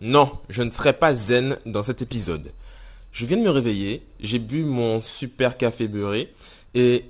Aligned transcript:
Non, 0.00 0.30
je 0.48 0.62
ne 0.62 0.70
serai 0.70 0.92
pas 0.92 1.14
zen 1.14 1.56
dans 1.66 1.82
cet 1.82 2.02
épisode. 2.02 2.52
Je 3.10 3.26
viens 3.26 3.36
de 3.36 3.42
me 3.42 3.50
réveiller, 3.50 4.02
j'ai 4.20 4.38
bu 4.38 4.64
mon 4.64 5.02
super 5.02 5.56
café 5.56 5.88
beurré 5.88 6.32
et 6.74 7.04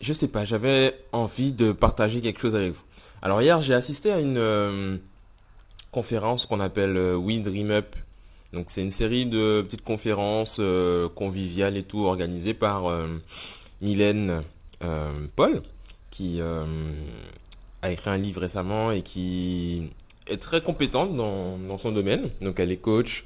je 0.00 0.12
sais 0.12 0.28
pas, 0.28 0.44
j'avais 0.44 0.94
envie 1.12 1.52
de 1.52 1.72
partager 1.72 2.20
quelque 2.20 2.40
chose 2.40 2.54
avec 2.54 2.72
vous. 2.72 2.82
Alors 3.22 3.40
hier, 3.40 3.60
j'ai 3.62 3.72
assisté 3.72 4.12
à 4.12 4.20
une 4.20 4.36
euh, 4.36 4.98
conférence 5.92 6.44
qu'on 6.44 6.60
appelle 6.60 6.96
euh, 6.96 7.16
We 7.16 7.40
Dream 7.40 7.70
Up. 7.70 7.96
Donc 8.52 8.66
c'est 8.68 8.82
une 8.82 8.92
série 8.92 9.24
de 9.24 9.62
petites 9.62 9.82
conférences 9.82 10.58
euh, 10.60 11.08
conviviales 11.08 11.78
et 11.78 11.84
tout 11.84 12.04
organisées 12.04 12.54
par 12.54 12.84
Mylène 13.80 14.42
Paul 15.36 15.62
qui 16.10 16.40
a 17.82 17.90
écrit 17.90 18.10
un 18.10 18.18
livre 18.18 18.42
récemment 18.42 18.92
et 18.92 19.02
qui 19.02 19.90
est 20.28 20.40
très 20.40 20.60
compétente 20.60 21.16
dans, 21.16 21.56
dans 21.58 21.78
son 21.78 21.92
domaine. 21.92 22.30
Donc 22.40 22.60
elle 22.60 22.72
est 22.72 22.76
coach 22.76 23.24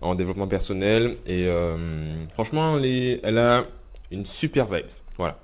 en 0.00 0.14
développement 0.14 0.46
personnel 0.46 1.16
et 1.26 1.46
euh, 1.46 1.76
franchement 2.32 2.78
elle, 2.78 2.84
est, 2.84 3.20
elle, 3.22 3.38
a 3.38 3.64
une 4.10 4.26
super 4.26 4.66
vibe. 4.66 4.86
Voilà. 5.16 5.36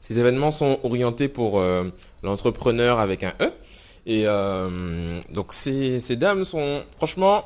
Ces 0.00 0.18
événements 0.18 0.52
sont 0.52 0.80
orientés 0.84 1.28
pour 1.28 1.58
euh, 1.60 1.84
l'entrepreneur 2.22 2.98
avec 2.98 3.22
un 3.24 3.34
E. 3.40 3.50
Et 4.06 4.22
euh, 4.26 5.20
donc 5.34 5.52
ces, 5.52 6.00
ces 6.00 6.16
dames 6.16 6.44
sont 6.44 6.82
franchement 6.96 7.44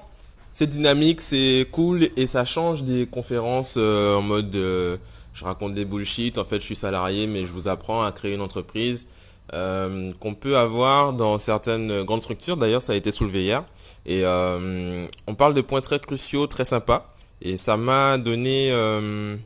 c'est 0.52 0.68
dynamique, 0.68 1.20
c'est 1.20 1.66
cool 1.72 2.08
et 2.16 2.26
ça 2.26 2.44
change 2.44 2.82
des 2.82 3.06
conférences 3.06 3.76
en 3.78 4.22
mode 4.22 4.54
je 4.54 5.44
raconte 5.44 5.74
des 5.74 5.86
bullshit, 5.86 6.36
en 6.36 6.44
fait 6.44 6.60
je 6.60 6.66
suis 6.66 6.76
salarié 6.76 7.26
mais 7.26 7.40
je 7.40 7.50
vous 7.50 7.68
apprends 7.68 8.04
à 8.04 8.12
créer 8.12 8.34
une 8.34 8.42
entreprise. 8.42 9.06
Euh, 9.54 10.12
qu'on 10.18 10.34
peut 10.34 10.56
avoir 10.56 11.12
dans 11.12 11.38
certaines 11.38 12.04
grandes 12.04 12.22
structures. 12.22 12.56
D'ailleurs, 12.56 12.80
ça 12.80 12.94
a 12.94 12.96
été 12.96 13.12
soulevé 13.12 13.42
hier. 13.42 13.64
Et 14.06 14.24
euh, 14.24 15.06
on 15.26 15.34
parle 15.34 15.52
de 15.52 15.60
points 15.60 15.82
très 15.82 15.98
cruciaux, 15.98 16.46
très 16.46 16.64
sympas. 16.64 17.06
Et 17.42 17.58
ça 17.58 17.76
m'a 17.76 18.16
donné 18.16 18.68
euh, 18.70 19.36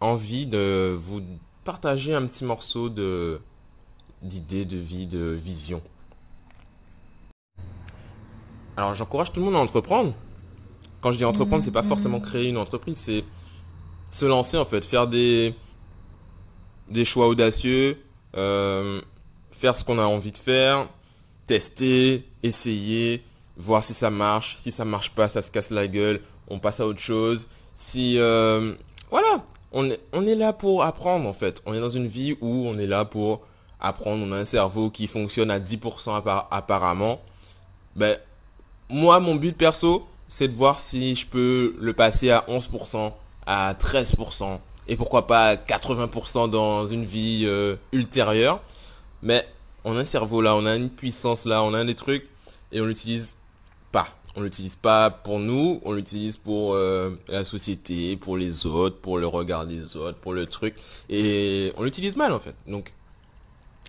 envie 0.00 0.46
de 0.46 0.94
vous 0.96 1.20
partager 1.64 2.14
un 2.14 2.26
petit 2.26 2.44
morceau 2.44 2.88
de 2.88 3.40
d'idées, 4.22 4.64
de 4.64 4.76
vie, 4.76 5.06
de 5.06 5.32
vision. 5.32 5.82
Alors 8.76 8.94
j'encourage 8.94 9.32
tout 9.32 9.40
le 9.40 9.46
monde 9.46 9.56
à 9.56 9.58
entreprendre. 9.58 10.14
Quand 11.00 11.10
je 11.10 11.18
dis 11.18 11.24
entreprendre, 11.24 11.64
c'est 11.64 11.72
pas 11.72 11.82
forcément 11.82 12.20
créer 12.20 12.48
une 12.48 12.56
entreprise, 12.56 12.96
c'est 12.96 13.24
se 14.12 14.24
lancer 14.26 14.56
en 14.56 14.64
fait, 14.64 14.84
faire 14.84 15.08
des 15.08 15.54
des 16.88 17.04
choix 17.04 17.28
audacieux, 17.28 17.98
euh, 18.36 19.00
faire 19.50 19.76
ce 19.76 19.84
qu'on 19.84 19.98
a 19.98 20.04
envie 20.04 20.32
de 20.32 20.38
faire, 20.38 20.86
tester, 21.46 22.24
essayer, 22.42 23.22
voir 23.56 23.82
si 23.82 23.94
ça 23.94 24.10
marche. 24.10 24.58
Si 24.62 24.72
ça 24.72 24.84
marche 24.84 25.10
pas, 25.10 25.28
ça 25.28 25.42
se 25.42 25.50
casse 25.50 25.70
la 25.70 25.86
gueule, 25.86 26.20
on 26.48 26.58
passe 26.58 26.80
à 26.80 26.86
autre 26.86 27.00
chose. 27.00 27.48
Si 27.76 28.18
euh, 28.18 28.74
voilà, 29.10 29.44
on 29.72 29.90
est, 29.90 30.00
on 30.12 30.26
est 30.26 30.34
là 30.34 30.52
pour 30.52 30.82
apprendre 30.82 31.28
en 31.28 31.32
fait. 31.32 31.62
On 31.66 31.74
est 31.74 31.80
dans 31.80 31.88
une 31.88 32.06
vie 32.06 32.36
où 32.40 32.66
on 32.66 32.78
est 32.78 32.86
là 32.86 33.04
pour 33.04 33.40
apprendre. 33.80 34.24
On 34.26 34.32
a 34.32 34.38
un 34.38 34.44
cerveau 34.44 34.90
qui 34.90 35.06
fonctionne 35.06 35.50
à 35.50 35.58
10% 35.58 36.22
apparemment. 36.50 37.20
Ben 37.96 38.16
moi, 38.88 39.20
mon 39.20 39.34
but 39.36 39.56
perso, 39.56 40.06
c'est 40.28 40.48
de 40.48 40.54
voir 40.54 40.78
si 40.78 41.14
je 41.16 41.26
peux 41.26 41.76
le 41.80 41.92
passer 41.92 42.30
à 42.30 42.44
11%, 42.48 43.12
à 43.46 43.74
13%, 43.74 44.58
et 44.88 44.96
pourquoi 44.96 45.26
pas 45.26 45.56
80% 45.56 46.50
dans 46.50 46.86
une 46.86 47.04
vie 47.04 47.44
euh, 47.44 47.76
ultérieure. 47.92 48.60
Mais 49.22 49.46
on 49.84 49.96
a 49.96 50.00
un 50.00 50.04
cerveau 50.04 50.40
là, 50.40 50.54
on 50.56 50.66
a 50.66 50.74
une 50.74 50.90
puissance 50.90 51.44
là, 51.44 51.62
on 51.62 51.74
a 51.74 51.84
des 51.84 51.94
trucs 51.94 52.28
et 52.72 52.80
on 52.80 52.86
l'utilise 52.86 53.36
pas. 53.92 54.06
On 54.36 54.42
l'utilise 54.42 54.76
pas 54.76 55.10
pour 55.10 55.38
nous, 55.38 55.80
on 55.84 55.92
l'utilise 55.92 56.36
pour 56.36 56.74
euh, 56.74 57.10
la 57.28 57.44
société, 57.44 58.16
pour 58.16 58.36
les 58.36 58.66
autres, 58.66 58.96
pour 58.96 59.18
le 59.18 59.26
regard 59.26 59.64
des 59.64 59.96
autres, 59.96 60.18
pour 60.18 60.32
le 60.32 60.46
truc 60.46 60.74
et 61.08 61.72
on 61.76 61.84
l'utilise 61.84 62.16
mal 62.16 62.32
en 62.32 62.40
fait. 62.40 62.54
Donc 62.66 62.92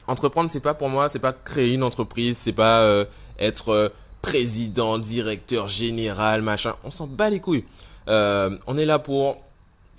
entreprendre 0.08 0.50
c'est 0.50 0.60
pas 0.60 0.76
pour 0.76 0.90
moi, 0.90 1.10
c'est 1.10 1.20
pas 1.20 1.34
créer 1.34 1.74
une 1.74 1.84
entreprise, 1.84 2.38
c'est 2.38 2.54
pas 2.54 2.82
euh, 2.82 3.06
être 3.40 3.92
président, 4.22 4.98
directeur 4.98 5.68
général, 5.68 6.42
machin. 6.42 6.76
On 6.84 6.92
s'en 6.92 7.08
bat 7.08 7.30
les 7.30 7.40
couilles. 7.40 7.66
on 8.08 8.78
est 8.78 8.86
là 8.86 9.00
pour 9.00 9.45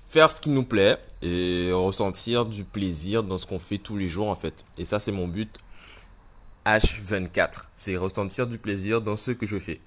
faire 0.09 0.31
ce 0.31 0.41
qui 0.41 0.49
nous 0.49 0.63
plaît 0.63 0.97
et 1.21 1.71
ressentir 1.71 2.45
du 2.45 2.63
plaisir 2.63 3.23
dans 3.23 3.37
ce 3.37 3.45
qu'on 3.45 3.59
fait 3.59 3.77
tous 3.77 3.97
les 3.97 4.07
jours 4.07 4.29
en 4.29 4.35
fait. 4.35 4.65
Et 4.77 4.85
ça 4.85 4.99
c'est 4.99 5.11
mon 5.11 5.27
but 5.27 5.49
H24, 6.65 7.65
c'est 7.75 7.97
ressentir 7.97 8.47
du 8.47 8.57
plaisir 8.57 9.01
dans 9.01 9.17
ce 9.17 9.31
que 9.31 9.47
je 9.47 9.57
fais. 9.57 9.79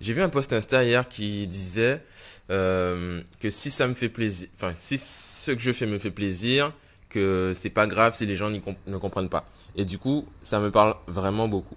J'ai 0.00 0.12
vu 0.12 0.22
un 0.22 0.28
post 0.28 0.52
Insta 0.52 0.84
hier 0.84 1.08
qui 1.08 1.46
disait 1.46 2.04
euh, 2.50 3.22
que 3.40 3.50
si 3.50 3.70
ça 3.70 3.86
me 3.86 3.94
fait 3.94 4.10
plaisir, 4.10 4.48
enfin 4.56 4.72
si 4.76 4.98
ce 4.98 5.52
que 5.52 5.60
je 5.60 5.72
fais 5.72 5.86
me 5.86 5.98
fait 5.98 6.10
plaisir, 6.10 6.72
que 7.08 7.54
c'est 7.56 7.70
pas 7.70 7.86
grave 7.86 8.14
si 8.14 8.26
les 8.26 8.36
gens 8.36 8.50
ne 8.50 8.98
comprennent 8.98 9.30
pas. 9.30 9.46
Et 9.74 9.84
du 9.84 9.98
coup, 9.98 10.26
ça 10.42 10.60
me 10.60 10.70
parle 10.70 10.94
vraiment 11.06 11.48
beaucoup. 11.48 11.76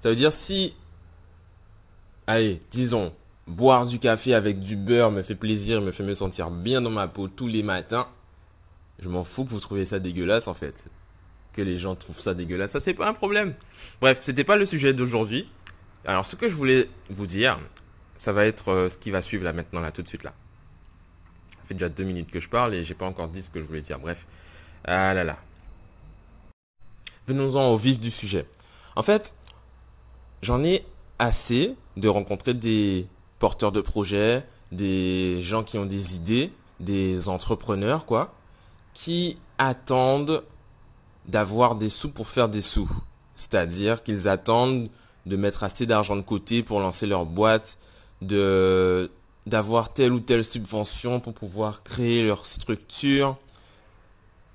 Ça 0.00 0.08
veut 0.08 0.16
dire 0.16 0.32
si, 0.32 0.74
allez, 2.26 2.60
disons, 2.70 3.12
boire 3.50 3.86
du 3.86 3.98
café 3.98 4.34
avec 4.34 4.60
du 4.60 4.76
beurre 4.76 5.10
me 5.10 5.22
fait 5.22 5.34
plaisir, 5.34 5.80
me 5.82 5.90
fait 5.90 6.04
me 6.04 6.14
sentir 6.14 6.50
bien 6.50 6.80
dans 6.80 6.90
ma 6.90 7.08
peau 7.08 7.28
tous 7.28 7.48
les 7.48 7.62
matins, 7.62 8.06
je 9.00 9.08
m'en 9.08 9.24
fous 9.24 9.44
que 9.44 9.50
vous 9.50 9.60
trouvez 9.60 9.84
ça 9.84 9.98
dégueulasse 9.98 10.48
en 10.48 10.54
fait. 10.54 10.86
Que 11.52 11.62
les 11.62 11.78
gens 11.78 11.96
trouvent 11.96 12.20
ça 12.20 12.32
dégueulasse, 12.32 12.70
ça 12.70 12.80
c'est 12.80 12.94
pas 12.94 13.08
un 13.08 13.12
problème. 13.12 13.54
Bref, 14.00 14.18
c'était 14.20 14.44
pas 14.44 14.56
le 14.56 14.66
sujet 14.66 14.94
d'aujourd'hui. 14.94 15.48
Alors 16.06 16.24
ce 16.24 16.36
que 16.36 16.48
je 16.48 16.54
voulais 16.54 16.88
vous 17.10 17.26
dire, 17.26 17.58
ça 18.16 18.32
va 18.32 18.46
être 18.46 18.68
euh, 18.68 18.88
ce 18.88 18.96
qui 18.96 19.10
va 19.10 19.20
suivre 19.20 19.44
là 19.44 19.52
maintenant 19.52 19.80
là 19.80 19.90
tout 19.90 20.02
de 20.02 20.08
suite 20.08 20.22
là. 20.22 20.32
Ça 21.50 21.68
fait 21.68 21.74
déjà 21.74 21.88
deux 21.88 22.04
minutes 22.04 22.30
que 22.30 22.40
je 22.40 22.48
parle 22.48 22.74
et 22.74 22.84
j'ai 22.84 22.94
pas 22.94 23.06
encore 23.06 23.28
dit 23.28 23.42
ce 23.42 23.50
que 23.50 23.60
je 23.60 23.66
voulais 23.66 23.80
dire. 23.80 23.98
Bref, 23.98 24.26
ah 24.84 25.12
là 25.12 25.24
là. 25.24 25.36
Venons-en 27.26 27.72
au 27.72 27.76
vif 27.76 27.98
du 27.98 28.10
sujet. 28.10 28.46
En 28.96 29.02
fait, 29.02 29.34
j'en 30.42 30.62
ai 30.62 30.84
assez 31.18 31.74
de 31.96 32.08
rencontrer 32.08 32.54
des 32.54 33.06
porteurs 33.40 33.72
de 33.72 33.80
projets, 33.80 34.46
des 34.70 35.42
gens 35.42 35.64
qui 35.64 35.78
ont 35.78 35.86
des 35.86 36.14
idées, 36.14 36.52
des 36.78 37.28
entrepreneurs, 37.28 38.06
quoi, 38.06 38.32
qui 38.94 39.36
attendent 39.58 40.44
d'avoir 41.26 41.74
des 41.74 41.90
sous 41.90 42.10
pour 42.10 42.28
faire 42.28 42.48
des 42.48 42.62
sous. 42.62 42.90
C'est-à-dire 43.34 44.04
qu'ils 44.04 44.28
attendent 44.28 44.88
de 45.26 45.36
mettre 45.36 45.64
assez 45.64 45.86
d'argent 45.86 46.16
de 46.16 46.20
côté 46.20 46.62
pour 46.62 46.80
lancer 46.80 47.06
leur 47.06 47.26
boîte, 47.26 47.78
de 48.22 49.10
d'avoir 49.46 49.92
telle 49.92 50.12
ou 50.12 50.20
telle 50.20 50.44
subvention 50.44 51.18
pour 51.18 51.32
pouvoir 51.32 51.82
créer 51.82 52.22
leur 52.22 52.44
structure. 52.44 53.38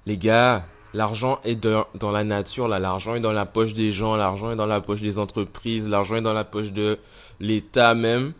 Les 0.05 0.17
gars, 0.17 0.63
l'argent 0.93 1.39
est 1.43 1.55
dans 1.55 2.11
la 2.11 2.23
nature, 2.23 2.67
là, 2.67 2.77
l'argent 2.77 3.15
est 3.15 3.19
dans 3.19 3.33
la 3.33 3.47
poche 3.47 3.73
des 3.73 3.91
gens, 3.91 4.15
l'argent 4.15 4.51
est 4.51 4.55
dans 4.55 4.67
la 4.67 4.81
poche 4.81 5.01
des 5.01 5.17
entreprises, 5.17 5.89
l'argent 5.89 6.17
est 6.17 6.21
dans 6.21 6.33
la 6.33 6.43
poche 6.43 6.71
de 6.71 6.99
l'État 7.39 7.95
même 7.95 8.33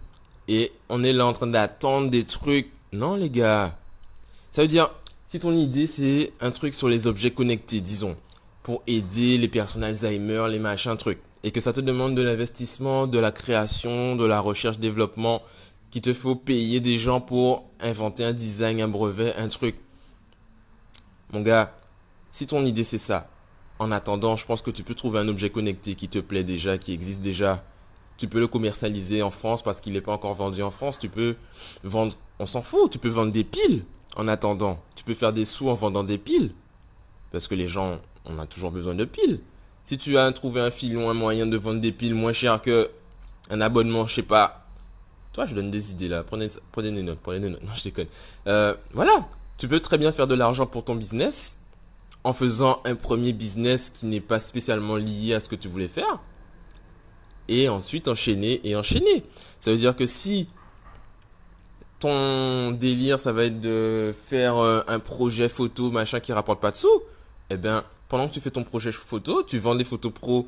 et 0.48 0.72
on 0.90 1.04
est 1.04 1.14
là 1.14 1.26
en 1.26 1.34
train 1.34 1.48
d'attendre 1.48 2.10
des 2.10 2.24
trucs. 2.24 2.70
Non, 2.94 3.16
les 3.16 3.30
gars. 3.30 3.78
Ça 4.52 4.62
veut 4.62 4.68
dire, 4.68 4.90
si 5.28 5.40
ton 5.40 5.54
idée, 5.54 5.88
c'est 5.88 6.32
un 6.40 6.52
truc 6.52 6.76
sur 6.76 6.88
les 6.88 7.08
objets 7.08 7.32
connectés, 7.32 7.82
disons, 7.82 8.16
pour 8.64 8.82
aider 8.88 9.38
les 9.38 9.48
personnes 9.48 9.84
Alzheimer, 9.84 10.48
les 10.50 10.60
machins, 10.60 10.96
trucs, 10.96 11.20
et 11.44 11.52
que 11.52 11.62
ça 11.62 11.74
te 11.74 11.82
demande 11.82 12.16
de 12.16 12.22
l'investissement, 12.22 13.08
de 13.08 13.20
la 13.20 13.32
création, 13.32 14.16
de 14.16 14.26
la 14.26 14.40
recherche, 14.40 14.80
développement, 14.80 15.42
qu'il 15.92 16.02
te 16.02 16.14
faut 16.14 16.36
payer 16.36 16.80
des 16.80 17.00
gens 17.00 17.22
pour 17.22 17.66
inventer 17.80 18.24
un 18.24 18.34
design, 18.34 18.82
un 18.82 18.88
brevet, 18.88 19.36
un 19.36 19.48
truc. 19.48 19.76
Mon 21.32 21.42
gars, 21.42 21.76
si 22.32 22.48
ton 22.48 22.64
idée 22.66 22.84
c'est 22.84 22.98
ça, 22.98 23.30
en 23.80 23.92
attendant, 23.92 24.36
je 24.36 24.46
pense 24.46 24.62
que 24.62 24.72
tu 24.72 24.84
peux 24.84 24.96
trouver 24.96 25.20
un 25.20 25.28
objet 25.28 25.50
connecté 25.50 25.96
qui 25.96 26.08
te 26.08 26.20
plaît 26.20 26.44
déjà, 26.44 26.78
qui 26.78 26.94
existe 26.94 27.22
déjà, 27.22 27.64
tu 28.18 28.28
peux 28.28 28.40
le 28.40 28.48
commercialiser 28.48 29.22
en 29.22 29.32
France 29.32 29.62
parce 29.62 29.82
qu'il 29.82 29.94
n'est 29.94 30.02
pas 30.02 30.14
encore 30.14 30.34
vendu 30.34 30.62
en 30.64 30.72
France. 30.72 30.98
Tu 30.98 31.10
peux 31.10 31.36
vendre, 31.84 32.16
on 32.40 32.46
s'en 32.46 32.62
fout, 32.62 32.92
tu 32.92 32.98
peux 32.98 33.10
vendre 33.10 33.32
des 33.32 33.44
piles 33.44 33.84
en 34.16 34.28
attendant. 34.28 34.82
Tu 34.96 35.04
peux 35.04 35.14
faire 35.14 35.34
des 35.34 35.46
sous 35.46 35.70
en 35.70 35.74
vendant 35.74 36.04
des 36.04 36.18
piles. 36.18 36.52
Parce 37.32 37.48
que 37.48 37.56
les 37.56 37.68
gens, 37.68 38.00
on 38.26 38.40
a 38.40 38.46
toujours 38.46 38.72
besoin 38.72 38.96
de 38.96 39.06
piles. 39.06 39.40
Si 39.84 39.98
tu 39.98 40.18
as 40.18 40.32
trouvé 40.32 40.62
un 40.62 40.72
filon, 40.72 41.10
un 41.10 41.14
moyen 41.14 41.46
de 41.46 41.58
vendre 41.58 41.82
des 41.82 41.92
piles 41.92 42.16
moins 42.16 42.34
cher 42.34 42.62
que 42.62 42.90
un 43.50 43.62
abonnement, 43.62 44.08
je 44.08 44.16
sais 44.16 44.24
pas. 44.24 44.66
Toi, 45.34 45.46
je 45.46 45.54
donne 45.54 45.70
des 45.70 45.92
idées 45.92 46.08
là. 46.08 46.24
Prenez, 46.24 46.48
prenez 46.72 46.92
des 46.92 47.04
notes, 47.04 47.20
prenez 47.22 47.40
des 47.40 47.50
notes. 47.50 47.62
Non, 47.66 47.74
je 47.76 47.84
déconne. 47.84 48.08
Euh, 48.48 48.74
voilà. 48.94 49.28
Tu 49.58 49.68
peux 49.68 49.80
très 49.80 49.98
bien 49.98 50.12
faire 50.12 50.28
de 50.28 50.36
l'argent 50.36 50.66
pour 50.66 50.84
ton 50.84 50.96
business 50.96 51.58
en 52.24 52.34
faisant 52.34 52.82
un 52.86 52.96
premier 52.96 53.34
business 53.34 53.90
qui 53.90 54.06
n'est 54.08 54.22
pas 54.22 54.40
spécialement 54.40 54.96
lié 54.96 55.34
à 55.36 55.40
ce 55.40 55.48
que 55.48 55.56
tu 55.56 55.68
voulais 55.68 55.88
faire 55.88 56.20
et 57.48 57.70
ensuite 57.70 58.08
enchaîner 58.08 58.62
et 58.64 58.76
enchaîner. 58.76 59.24
Ça 59.60 59.72
veut 59.72 59.78
dire 59.78 59.96
que 59.96 60.06
si 60.06 60.50
ton 62.00 62.72
délire 62.72 63.20
ça 63.20 63.34
va 63.34 63.46
être 63.46 63.62
de 63.62 64.14
faire 64.30 64.58
euh, 64.58 64.82
un 64.88 65.00
projet 65.00 65.50
photo 65.50 65.92
machin 65.92 66.20
qui 66.20 66.34
rapporte 66.34 66.60
pas 66.62 66.72
de 66.72 66.76
sous, 66.76 67.02
eh 67.50 67.58
bien 67.58 67.84
pendant 68.10 68.28
que 68.28 68.34
tu 68.34 68.42
fais 68.42 68.52
ton 68.52 68.64
projet 68.64 68.92
photo, 68.92 69.44
tu 69.44 69.58
vends 69.58 69.76
des 69.76 69.84
photos 69.84 70.12
pro 70.12 70.48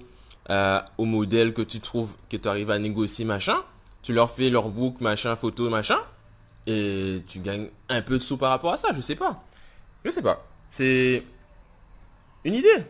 euh, 0.50 0.80
au 0.98 1.06
modèle 1.06 1.54
que 1.54 1.62
tu 1.62 1.80
trouves, 1.80 2.16
que 2.30 2.38
tu 2.38 2.48
arrives 2.48 2.72
à 2.72 2.80
négocier, 2.80 3.26
machin. 3.26 3.58
Tu 4.02 4.14
leur 4.14 4.30
fais 4.30 4.50
leur 4.50 4.70
book, 4.70 5.02
machin, 5.02 5.36
photo, 5.36 5.70
machin. 5.70 5.98
Et 6.66 7.22
tu 7.28 7.40
gagnes 7.40 7.70
un 7.90 8.02
peu 8.02 8.18
de 8.18 8.24
sous 8.24 8.38
par 8.38 8.52
rapport 8.52 8.74
à 8.74 8.78
ça, 8.78 8.90
je 8.96 9.02
sais 9.02 9.16
pas. 9.16 9.44
Je 10.06 10.12
sais 10.12 10.22
pas. 10.22 10.46
C'est 10.70 11.24
une 12.46 12.56
idée. 12.56 12.86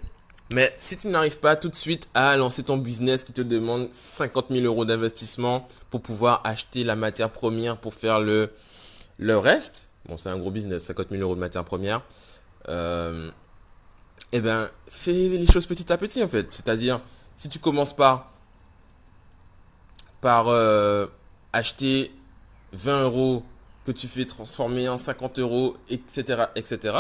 Mais 0.52 0.74
si 0.80 0.96
tu 0.96 1.08
n'arrives 1.08 1.40
pas 1.40 1.58
tout 1.58 1.68
de 1.68 1.76
suite 1.76 2.08
à 2.14 2.38
lancer 2.38 2.64
ton 2.64 2.78
business 2.78 3.24
qui 3.26 3.34
te 3.34 3.42
demande 3.42 3.92
50 3.92 4.48
000 4.50 4.66
euros 4.66 4.86
d'investissement 4.86 5.68
pour 5.90 6.02
pouvoir 6.02 6.42
acheter 6.46 6.86
la 6.86 6.96
matière 6.96 7.30
première 7.30 7.78
pour 7.78 7.94
faire 7.94 8.22
le, 8.22 8.54
le 9.18 9.38
reste, 9.38 9.90
bon 10.06 10.16
c'est 10.16 10.30
un 10.30 10.38
gros 10.38 10.52
business, 10.52 10.84
50 10.84 11.10
000 11.10 11.22
euros 11.22 11.36
de 11.36 11.42
matière 11.42 11.66
première, 11.66 12.02
euh, 12.70 13.30
eh 14.32 14.40
ben 14.40 14.70
fais 14.88 15.12
les 15.12 15.48
choses 15.48 15.66
petit 15.66 15.92
à 15.92 15.98
petit 15.98 16.24
en 16.24 16.30
fait. 16.30 16.50
C'est-à-dire 16.52 17.02
si 17.36 17.50
tu 17.50 17.60
commences 17.60 17.94
par 17.94 18.32
euh, 20.48 21.08
acheter 21.52 22.12
20 22.72 23.04
euros 23.04 23.44
que 23.86 23.92
tu 23.92 24.08
fais 24.08 24.26
transformer 24.26 24.88
en 24.88 24.98
50 24.98 25.40
euros, 25.40 25.76
etc., 25.90 26.46
etc., 26.56 26.96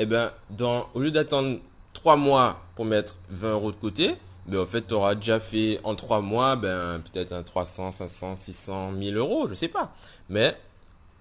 eh 0.00 0.06
ben 0.06 0.32
dans 0.50 0.88
au 0.94 1.00
lieu 1.00 1.10
d'attendre 1.10 1.58
3 1.98 2.16
mois 2.16 2.62
pour 2.76 2.84
mettre 2.84 3.16
20 3.30 3.52
euros 3.54 3.72
de 3.72 3.76
côté, 3.76 4.14
ben 4.46 4.60
en 4.60 4.66
fait, 4.66 4.82
tu 4.82 4.94
auras 4.94 5.16
déjà 5.16 5.40
fait 5.40 5.80
en 5.82 5.96
3 5.96 6.20
mois, 6.20 6.54
ben, 6.54 7.00
peut-être 7.00 7.32
un 7.32 7.42
300, 7.42 7.90
500, 7.90 8.36
600, 8.36 8.92
1000 8.92 9.16
euros, 9.16 9.48
je 9.48 9.54
sais 9.54 9.66
pas. 9.66 9.92
Mais, 10.28 10.56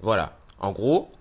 voilà. 0.01 0.37
En 0.59 0.71
gros, 0.71 1.11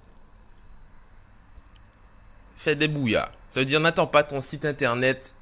fais 2.59 2.77
des 2.77 2.87
bouillards. 2.87 3.33
Ça 3.51 3.61
veut 3.61 3.67
dire, 3.67 3.81
n'attends 3.81 4.07
pas 4.07 4.23
ton 4.23 4.43
site 4.43 4.67
internet 4.67 5.35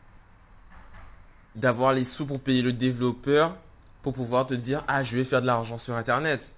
d'avoir 1.57 1.93
les 1.93 2.05
sous 2.05 2.25
pour 2.25 2.41
payer 2.41 2.63
le 2.63 2.73
développeur 2.73 3.57
pour 4.03 4.13
pouvoir 4.13 4.47
te 4.47 4.55
dire, 4.55 4.85
ah, 4.87 5.03
je 5.03 5.17
vais 5.17 5.25
faire 5.25 5.43
de 5.43 5.47
l'argent 5.47 5.79
sur 5.79 5.97
internet. 5.97 6.55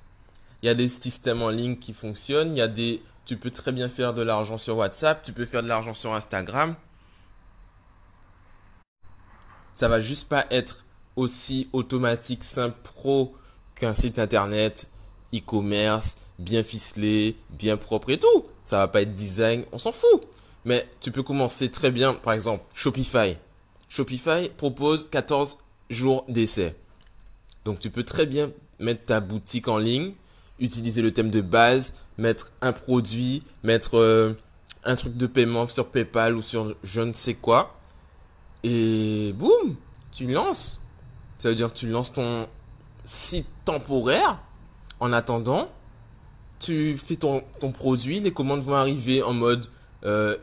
Il 0.62 0.66
y 0.66 0.68
a 0.68 0.74
des 0.74 0.88
systèmes 0.88 1.40
en 1.40 1.50
ligne 1.50 1.78
qui 1.78 1.94
fonctionnent, 1.94 2.54
il 2.54 2.58
y 2.58 2.62
a 2.62 2.68
des, 2.68 3.02
tu 3.24 3.38
peux 3.38 3.50
très 3.50 3.72
bien 3.72 3.88
faire 3.88 4.12
de 4.12 4.22
l'argent 4.22 4.58
sur 4.58 4.76
WhatsApp, 4.76 5.22
tu 5.22 5.32
peux 5.32 5.46
faire 5.46 5.62
de 5.62 5.68
l'argent 5.68 5.94
sur 5.94 6.12
Instagram 6.14 6.76
ça 9.76 9.88
va 9.88 10.00
juste 10.00 10.28
pas 10.28 10.46
être 10.50 10.84
aussi 11.14 11.68
automatique, 11.72 12.42
simple, 12.42 12.76
pro 12.82 13.34
qu'un 13.74 13.94
site 13.94 14.18
internet, 14.18 14.88
e-commerce, 15.34 16.16
bien 16.38 16.64
ficelé, 16.64 17.36
bien 17.50 17.76
propre 17.76 18.10
et 18.10 18.18
tout. 18.18 18.46
Ça 18.64 18.78
va 18.78 18.88
pas 18.88 19.02
être 19.02 19.14
design, 19.14 19.64
on 19.72 19.78
s'en 19.78 19.92
fout. 19.92 20.22
Mais 20.64 20.88
tu 21.00 21.12
peux 21.12 21.22
commencer 21.22 21.70
très 21.70 21.90
bien, 21.90 22.14
par 22.14 22.32
exemple, 22.32 22.64
Shopify. 22.74 23.36
Shopify 23.88 24.48
propose 24.56 25.08
14 25.10 25.58
jours 25.90 26.24
d'essai. 26.28 26.74
Donc 27.64 27.78
tu 27.78 27.90
peux 27.90 28.02
très 28.02 28.26
bien 28.26 28.50
mettre 28.78 29.04
ta 29.04 29.20
boutique 29.20 29.68
en 29.68 29.78
ligne, 29.78 30.14
utiliser 30.58 31.02
le 31.02 31.12
thème 31.12 31.30
de 31.30 31.42
base, 31.42 31.94
mettre 32.16 32.50
un 32.62 32.72
produit, 32.72 33.42
mettre 33.62 33.98
euh, 33.98 34.32
un 34.84 34.94
truc 34.94 35.16
de 35.16 35.26
paiement 35.26 35.68
sur 35.68 35.88
PayPal 35.88 36.34
ou 36.34 36.42
sur 36.42 36.74
je 36.82 37.02
ne 37.02 37.12
sais 37.12 37.34
quoi. 37.34 37.74
Et 38.68 39.32
boum, 39.32 39.76
tu 40.10 40.26
lances. 40.26 40.80
Ça 41.38 41.50
veut 41.50 41.54
dire 41.54 41.72
que 41.72 41.78
tu 41.78 41.86
lances 41.86 42.12
ton 42.12 42.48
site 43.04 43.46
temporaire. 43.64 44.40
En 44.98 45.12
attendant, 45.12 45.68
tu 46.58 46.96
fais 46.96 47.14
ton, 47.14 47.44
ton 47.60 47.70
produit, 47.70 48.18
les 48.18 48.32
commandes 48.32 48.62
vont 48.62 48.74
arriver 48.74 49.22
en 49.22 49.34
mode, 49.34 49.66
euh, 50.04 50.36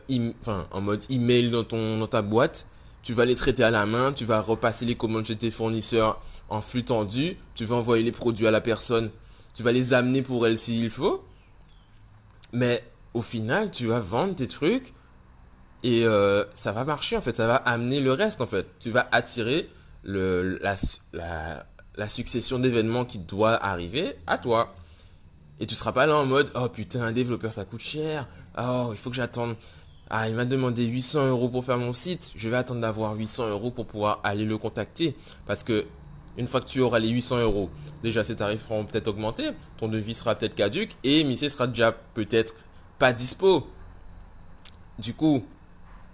en 0.70 0.80
mode 0.80 1.04
email 1.10 1.50
dans, 1.50 1.64
ton, 1.64 1.98
dans 1.98 2.06
ta 2.06 2.22
boîte. 2.22 2.66
Tu 3.02 3.12
vas 3.12 3.26
les 3.26 3.34
traiter 3.34 3.62
à 3.62 3.70
la 3.70 3.84
main, 3.84 4.14
tu 4.14 4.24
vas 4.24 4.40
repasser 4.40 4.86
les 4.86 4.94
commandes 4.94 5.26
chez 5.26 5.36
tes 5.36 5.50
fournisseurs 5.50 6.22
en 6.48 6.62
flux 6.62 6.84
tendu, 6.84 7.36
tu 7.54 7.66
vas 7.66 7.76
envoyer 7.76 8.02
les 8.02 8.12
produits 8.12 8.46
à 8.46 8.50
la 8.50 8.62
personne, 8.62 9.10
tu 9.52 9.62
vas 9.62 9.72
les 9.72 9.92
amener 9.92 10.22
pour 10.22 10.46
elle 10.46 10.56
s'il 10.56 10.88
faut. 10.88 11.22
Mais 12.54 12.82
au 13.12 13.20
final, 13.20 13.70
tu 13.70 13.86
vas 13.86 14.00
vendre 14.00 14.34
tes 14.34 14.48
trucs 14.48 14.94
et 15.84 16.06
euh, 16.06 16.44
ça 16.54 16.72
va 16.72 16.84
marcher 16.84 17.14
en 17.14 17.20
fait, 17.20 17.36
ça 17.36 17.46
va 17.46 17.56
amener 17.56 18.00
le 18.00 18.12
reste 18.14 18.40
en 18.40 18.46
fait. 18.46 18.66
Tu 18.80 18.90
vas 18.90 19.06
attirer 19.12 19.68
le, 20.02 20.58
la, 20.62 20.76
la, 21.94 22.08
succession 22.08 22.58
d'événements 22.58 23.04
qui 23.04 23.18
doit 23.18 23.62
arriver 23.62 24.16
à 24.26 24.38
toi. 24.38 24.74
Et 25.60 25.66
tu 25.66 25.74
seras 25.74 25.92
pas 25.92 26.06
là 26.06 26.16
en 26.16 26.24
mode 26.24 26.50
oh 26.54 26.70
putain 26.70 27.02
un 27.02 27.12
développeur 27.12 27.52
ça 27.52 27.66
coûte 27.66 27.82
cher. 27.82 28.26
Oh 28.58 28.88
il 28.92 28.96
faut 28.96 29.10
que 29.10 29.16
j'attende. 29.16 29.56
Ah 30.08 30.26
il 30.26 30.34
m'a 30.34 30.46
demandé 30.46 30.84
800 30.84 31.26
euros 31.28 31.50
pour 31.50 31.66
faire 31.66 31.76
mon 31.76 31.92
site. 31.92 32.32
Je 32.34 32.48
vais 32.48 32.56
attendre 32.56 32.80
d'avoir 32.80 33.14
800 33.14 33.50
euros 33.50 33.70
pour 33.70 33.84
pouvoir 33.84 34.20
aller 34.24 34.46
le 34.46 34.56
contacter. 34.56 35.14
Parce 35.46 35.64
que 35.64 35.84
une 36.38 36.46
fois 36.46 36.62
que 36.62 36.66
tu 36.66 36.80
auras 36.80 36.98
les 36.98 37.10
800 37.10 37.40
euros, 37.40 37.68
déjà 38.02 38.24
ces 38.24 38.36
tarifs 38.36 38.62
seront 38.62 38.86
peut-être 38.86 39.08
augmentés. 39.08 39.50
Ton 39.76 39.88
devis 39.88 40.14
sera 40.14 40.34
peut-être 40.34 40.54
caduque 40.54 40.96
et 41.04 41.24
Missy 41.24 41.50
sera 41.50 41.66
déjà 41.66 41.92
peut-être 41.92 42.54
pas 42.98 43.12
dispo. 43.12 43.68
Du 44.98 45.12
coup, 45.12 45.44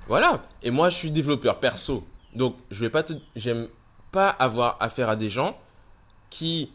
voilà. 0.09 0.43
Et 0.63 0.71
moi, 0.71 0.91
je 0.91 0.97
suis 0.97 1.11
développeur 1.11 1.61
perso. 1.61 2.07
Donc, 2.35 2.57
je 2.71 2.81
vais 2.81 2.91
pas 2.91 3.03
te, 3.03 3.13
j'aime 3.37 3.69
pas 4.13 4.29
avoir 4.29 4.77
affaire 4.81 5.09
à 5.09 5.17
des 5.17 5.31
gens 5.31 5.59
qui, 6.31 6.71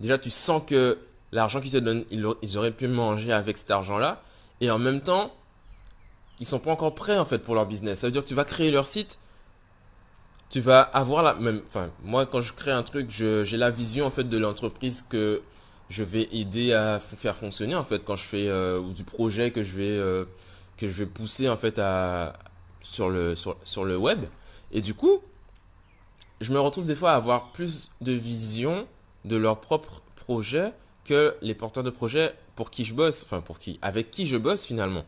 déjà, 0.00 0.18
tu 0.18 0.30
sens 0.30 0.62
que 0.66 0.98
l'argent 1.32 1.60
qu'ils 1.60 1.72
te 1.72 1.78
donnent, 1.78 2.04
ils 2.10 2.56
auraient 2.58 2.70
pu 2.70 2.88
manger 2.88 3.32
avec 3.32 3.58
cet 3.58 3.70
argent-là. 3.70 4.22
Et 4.60 4.70
en 4.70 4.78
même 4.78 5.00
temps, 5.00 5.32
ils 6.40 6.46
sont 6.46 6.58
pas 6.58 6.72
encore 6.72 6.94
prêts, 6.94 7.18
en 7.18 7.24
fait, 7.24 7.38
pour 7.38 7.54
leur 7.54 7.66
business. 7.66 8.00
Ça 8.00 8.06
veut 8.06 8.10
dire 8.10 8.22
que 8.22 8.28
tu 8.28 8.34
vas 8.34 8.44
créer 8.44 8.70
leur 8.70 8.86
site. 8.86 9.18
Tu 10.50 10.60
vas 10.60 10.80
avoir 10.80 11.22
la 11.22 11.34
même, 11.34 11.60
enfin, 11.66 11.90
moi, 12.04 12.24
quand 12.24 12.40
je 12.40 12.52
crée 12.54 12.70
un 12.70 12.82
truc, 12.82 13.10
j'ai 13.10 13.56
la 13.56 13.70
vision, 13.70 14.06
en 14.06 14.10
fait, 14.10 14.24
de 14.24 14.38
l'entreprise 14.38 15.04
que 15.08 15.42
je 15.90 16.02
vais 16.02 16.28
aider 16.32 16.72
à 16.72 17.00
faire 17.00 17.36
fonctionner, 17.36 17.74
en 17.74 17.84
fait, 17.84 18.04
quand 18.04 18.16
je 18.16 18.24
fais, 18.24 18.48
euh, 18.48 18.78
ou 18.78 18.92
du 18.92 19.04
projet 19.04 19.50
que 19.50 19.64
je 19.64 19.72
vais, 19.76 19.96
euh, 19.96 20.24
que 20.78 20.88
je 20.88 20.92
vais 20.92 21.06
pousser 21.06 21.48
en 21.48 21.56
fait 21.56 21.78
à, 21.78 22.32
sur, 22.80 23.10
le, 23.10 23.34
sur, 23.36 23.84
le 23.84 23.96
web. 23.96 24.24
Et 24.72 24.80
du 24.80 24.94
coup, 24.94 25.20
je 26.40 26.52
me 26.52 26.60
retrouve 26.60 26.84
des 26.86 26.94
fois 26.94 27.12
à 27.12 27.16
avoir 27.16 27.52
plus 27.52 27.90
de 28.00 28.12
vision 28.12 28.86
de 29.24 29.36
leur 29.36 29.60
propre 29.60 30.02
projet 30.16 30.72
que 31.04 31.34
les 31.42 31.54
porteurs 31.54 31.82
de 31.82 31.90
projet 31.90 32.32
pour 32.54 32.70
qui 32.70 32.84
je 32.84 32.94
bosse, 32.94 33.24
enfin 33.24 33.40
pour 33.40 33.58
qui, 33.58 33.78
avec 33.82 34.10
qui 34.10 34.26
je 34.26 34.36
bosse 34.36 34.64
finalement. 34.64 35.04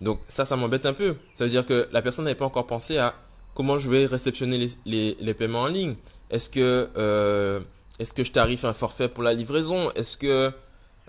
Donc 0.00 0.20
ça, 0.28 0.44
ça 0.44 0.56
m'embête 0.56 0.86
un 0.86 0.92
peu. 0.92 1.16
Ça 1.34 1.44
veut 1.44 1.50
dire 1.50 1.64
que 1.64 1.88
la 1.92 2.02
personne 2.02 2.24
n'avait 2.24 2.34
pas 2.34 2.44
encore 2.44 2.66
pensé 2.66 2.98
à 2.98 3.14
comment 3.54 3.78
je 3.78 3.88
vais 3.88 4.06
réceptionner 4.06 4.68
les, 4.84 5.16
les, 5.18 5.34
paiements 5.34 5.62
en 5.62 5.66
ligne. 5.66 5.94
Est-ce 6.30 6.50
que, 6.50 6.90
euh, 6.96 7.60
est-ce 7.98 8.12
que 8.12 8.24
je 8.24 8.32
tarife 8.32 8.64
un 8.64 8.72
forfait 8.72 9.08
pour 9.08 9.22
la 9.22 9.34
livraison? 9.34 9.90
Est-ce 9.92 10.16
que, 10.16 10.52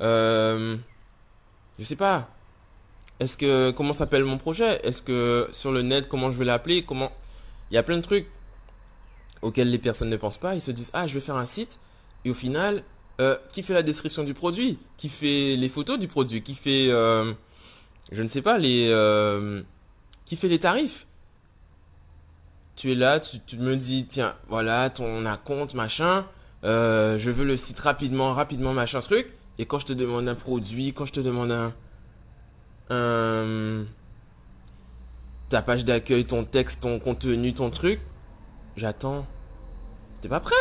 euh, 0.01 0.77
je 1.79 1.83
sais 1.83 1.95
pas, 1.95 2.29
est-ce 3.23 3.37
que 3.37 3.71
comment 3.71 3.93
s'appelle 3.93 4.25
mon 4.25 4.37
projet? 4.37 4.81
Est-ce 4.83 5.01
que 5.01 5.49
sur 5.53 5.71
le 5.71 5.81
net 5.81 6.09
comment 6.09 6.29
je 6.29 6.37
vais 6.37 6.45
l'appeler? 6.45 6.83
Comment? 6.83 7.11
Il 7.71 7.75
y 7.75 7.77
a 7.77 7.83
plein 7.83 7.95
de 7.95 8.01
trucs 8.01 8.27
auxquels 9.41 9.69
les 9.69 9.77
personnes 9.77 10.09
ne 10.09 10.17
pensent 10.17 10.37
pas. 10.37 10.55
Ils 10.55 10.61
se 10.61 10.71
disent 10.71 10.91
ah 10.93 11.07
je 11.07 11.13
vais 11.13 11.21
faire 11.21 11.37
un 11.37 11.45
site. 11.45 11.79
Et 12.25 12.29
au 12.29 12.33
final 12.33 12.83
euh, 13.21 13.37
qui 13.53 13.63
fait 13.63 13.73
la 13.73 13.83
description 13.83 14.25
du 14.25 14.33
produit? 14.33 14.77
Qui 14.97 15.07
fait 15.07 15.55
les 15.55 15.69
photos 15.69 15.97
du 15.99 16.07
produit? 16.09 16.41
Qui 16.43 16.53
fait 16.53 16.87
euh, 16.89 17.31
je 18.11 18.21
ne 18.21 18.27
sais 18.27 18.41
pas 18.41 18.57
les 18.57 18.87
euh, 18.89 19.61
qui 20.25 20.35
fait 20.35 20.49
les 20.49 20.59
tarifs? 20.59 21.07
Tu 22.75 22.91
es 22.91 22.95
là, 22.95 23.21
tu, 23.21 23.57
me 23.57 23.77
dis 23.77 24.05
tiens 24.05 24.35
voilà 24.47 24.89
ton 24.89 25.23
compte 25.45 25.75
machin. 25.75 26.25
je 26.63 27.29
veux 27.29 27.45
le 27.45 27.55
site 27.55 27.79
rapidement, 27.79 28.33
rapidement 28.33 28.73
machin 28.73 28.99
truc. 28.99 29.33
Et 29.59 29.65
quand 29.65 29.79
je 29.79 29.85
te 29.85 29.93
demande 29.93 30.27
un 30.27 30.35
produit, 30.35 30.93
quand 30.93 31.05
je 31.05 31.13
te 31.13 31.19
demande 31.21 31.51
un 31.51 31.73
euh, 32.93 33.83
ta 35.49 35.61
page 35.61 35.85
d'accueil, 35.85 36.25
ton 36.25 36.45
texte, 36.45 36.81
ton 36.81 36.99
contenu, 36.99 37.53
ton 37.53 37.69
truc, 37.69 37.99
j'attends. 38.77 39.25
T'es 40.21 40.29
pas 40.29 40.39
prêt? 40.39 40.55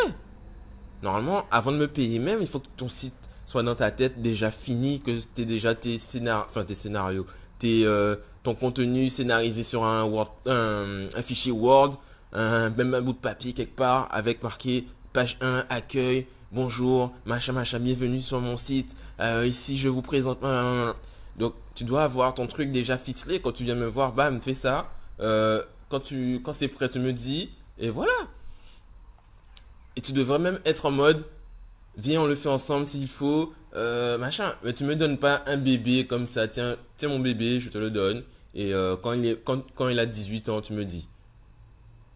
Normalement, 1.01 1.45
avant 1.51 1.71
de 1.71 1.77
me 1.77 1.87
payer 1.87 2.19
même, 2.19 2.41
il 2.41 2.47
faut 2.47 2.59
que 2.59 2.67
ton 2.77 2.89
site 2.89 3.15
soit 3.45 3.63
dans 3.63 3.75
ta 3.75 3.91
tête 3.91 4.21
déjà 4.21 4.51
fini, 4.51 5.01
que 5.01 5.11
t'aies 5.33 5.45
déjà 5.45 5.75
tes 5.75 5.97
scénarios, 5.97 6.45
enfin 6.49 6.63
tes 6.63 6.75
scénarios, 6.75 7.25
tes, 7.59 7.85
euh, 7.85 8.15
ton 8.41 8.55
contenu 8.55 9.09
scénarisé 9.09 9.63
sur 9.63 9.83
un, 9.83 10.03
Word, 10.03 10.33
un, 10.45 11.07
fichier 11.21 11.51
Word, 11.51 11.99
un, 12.33 12.69
même 12.71 12.93
un 12.93 13.01
bout 13.01 13.13
de 13.13 13.17
papier 13.17 13.53
quelque 13.53 13.75
part 13.75 14.07
avec 14.11 14.43
marqué 14.43 14.87
page 15.11 15.37
1, 15.41 15.65
accueil, 15.69 16.25
bonjour, 16.51 17.13
machin, 17.25 17.53
machin, 17.53 17.79
bienvenue 17.79 18.21
sur 18.21 18.39
mon 18.41 18.57
site. 18.57 18.95
Euh, 19.19 19.45
ici, 19.45 19.77
je 19.77 19.89
vous 19.89 20.01
présente. 20.01 20.39
Donc, 21.37 21.53
tu 21.75 21.83
dois 21.83 22.03
avoir 22.03 22.33
ton 22.33 22.47
truc 22.47 22.71
déjà 22.71 22.97
ficelé. 22.97 23.39
Quand 23.39 23.51
tu 23.51 23.63
viens 23.63 23.75
me 23.75 23.85
voir, 23.85 24.13
bam, 24.13 24.41
fais 24.41 24.53
ça. 24.53 24.89
Euh, 25.19 25.61
quand 25.89 25.99
tu, 25.99 26.41
quand 26.43 26.53
c'est 26.53 26.67
prêt, 26.67 26.89
tu 26.89 26.99
me 26.99 27.13
dis. 27.13 27.49
Et 27.79 27.89
voilà. 27.89 28.13
Et 29.95 30.01
tu 30.01 30.11
devrais 30.11 30.39
même 30.39 30.59
être 30.65 30.85
en 30.85 30.91
mode, 30.91 31.25
viens, 31.97 32.21
on 32.21 32.27
le 32.27 32.35
fait 32.35 32.49
ensemble 32.49 32.87
s'il 32.87 33.07
faut, 33.07 33.53
euh, 33.75 34.17
machin. 34.17 34.53
Mais 34.63 34.73
tu 34.73 34.83
me 34.83 34.95
donnes 34.95 35.17
pas 35.17 35.43
un 35.45 35.57
bébé 35.57 36.05
comme 36.07 36.27
ça. 36.27 36.47
Tiens, 36.47 36.75
tiens 36.97 37.09
mon 37.09 37.19
bébé, 37.19 37.59
je 37.59 37.69
te 37.69 37.77
le 37.77 37.89
donne. 37.89 38.23
Et 38.55 38.73
euh, 38.73 38.95
quand, 38.95 39.13
il 39.13 39.25
est, 39.25 39.43
quand, 39.43 39.63
quand 39.75 39.89
il 39.89 39.99
a 39.99 40.05
18 40.05 40.49
ans, 40.49 40.61
tu 40.61 40.73
me 40.73 40.85
dis. 40.85 41.07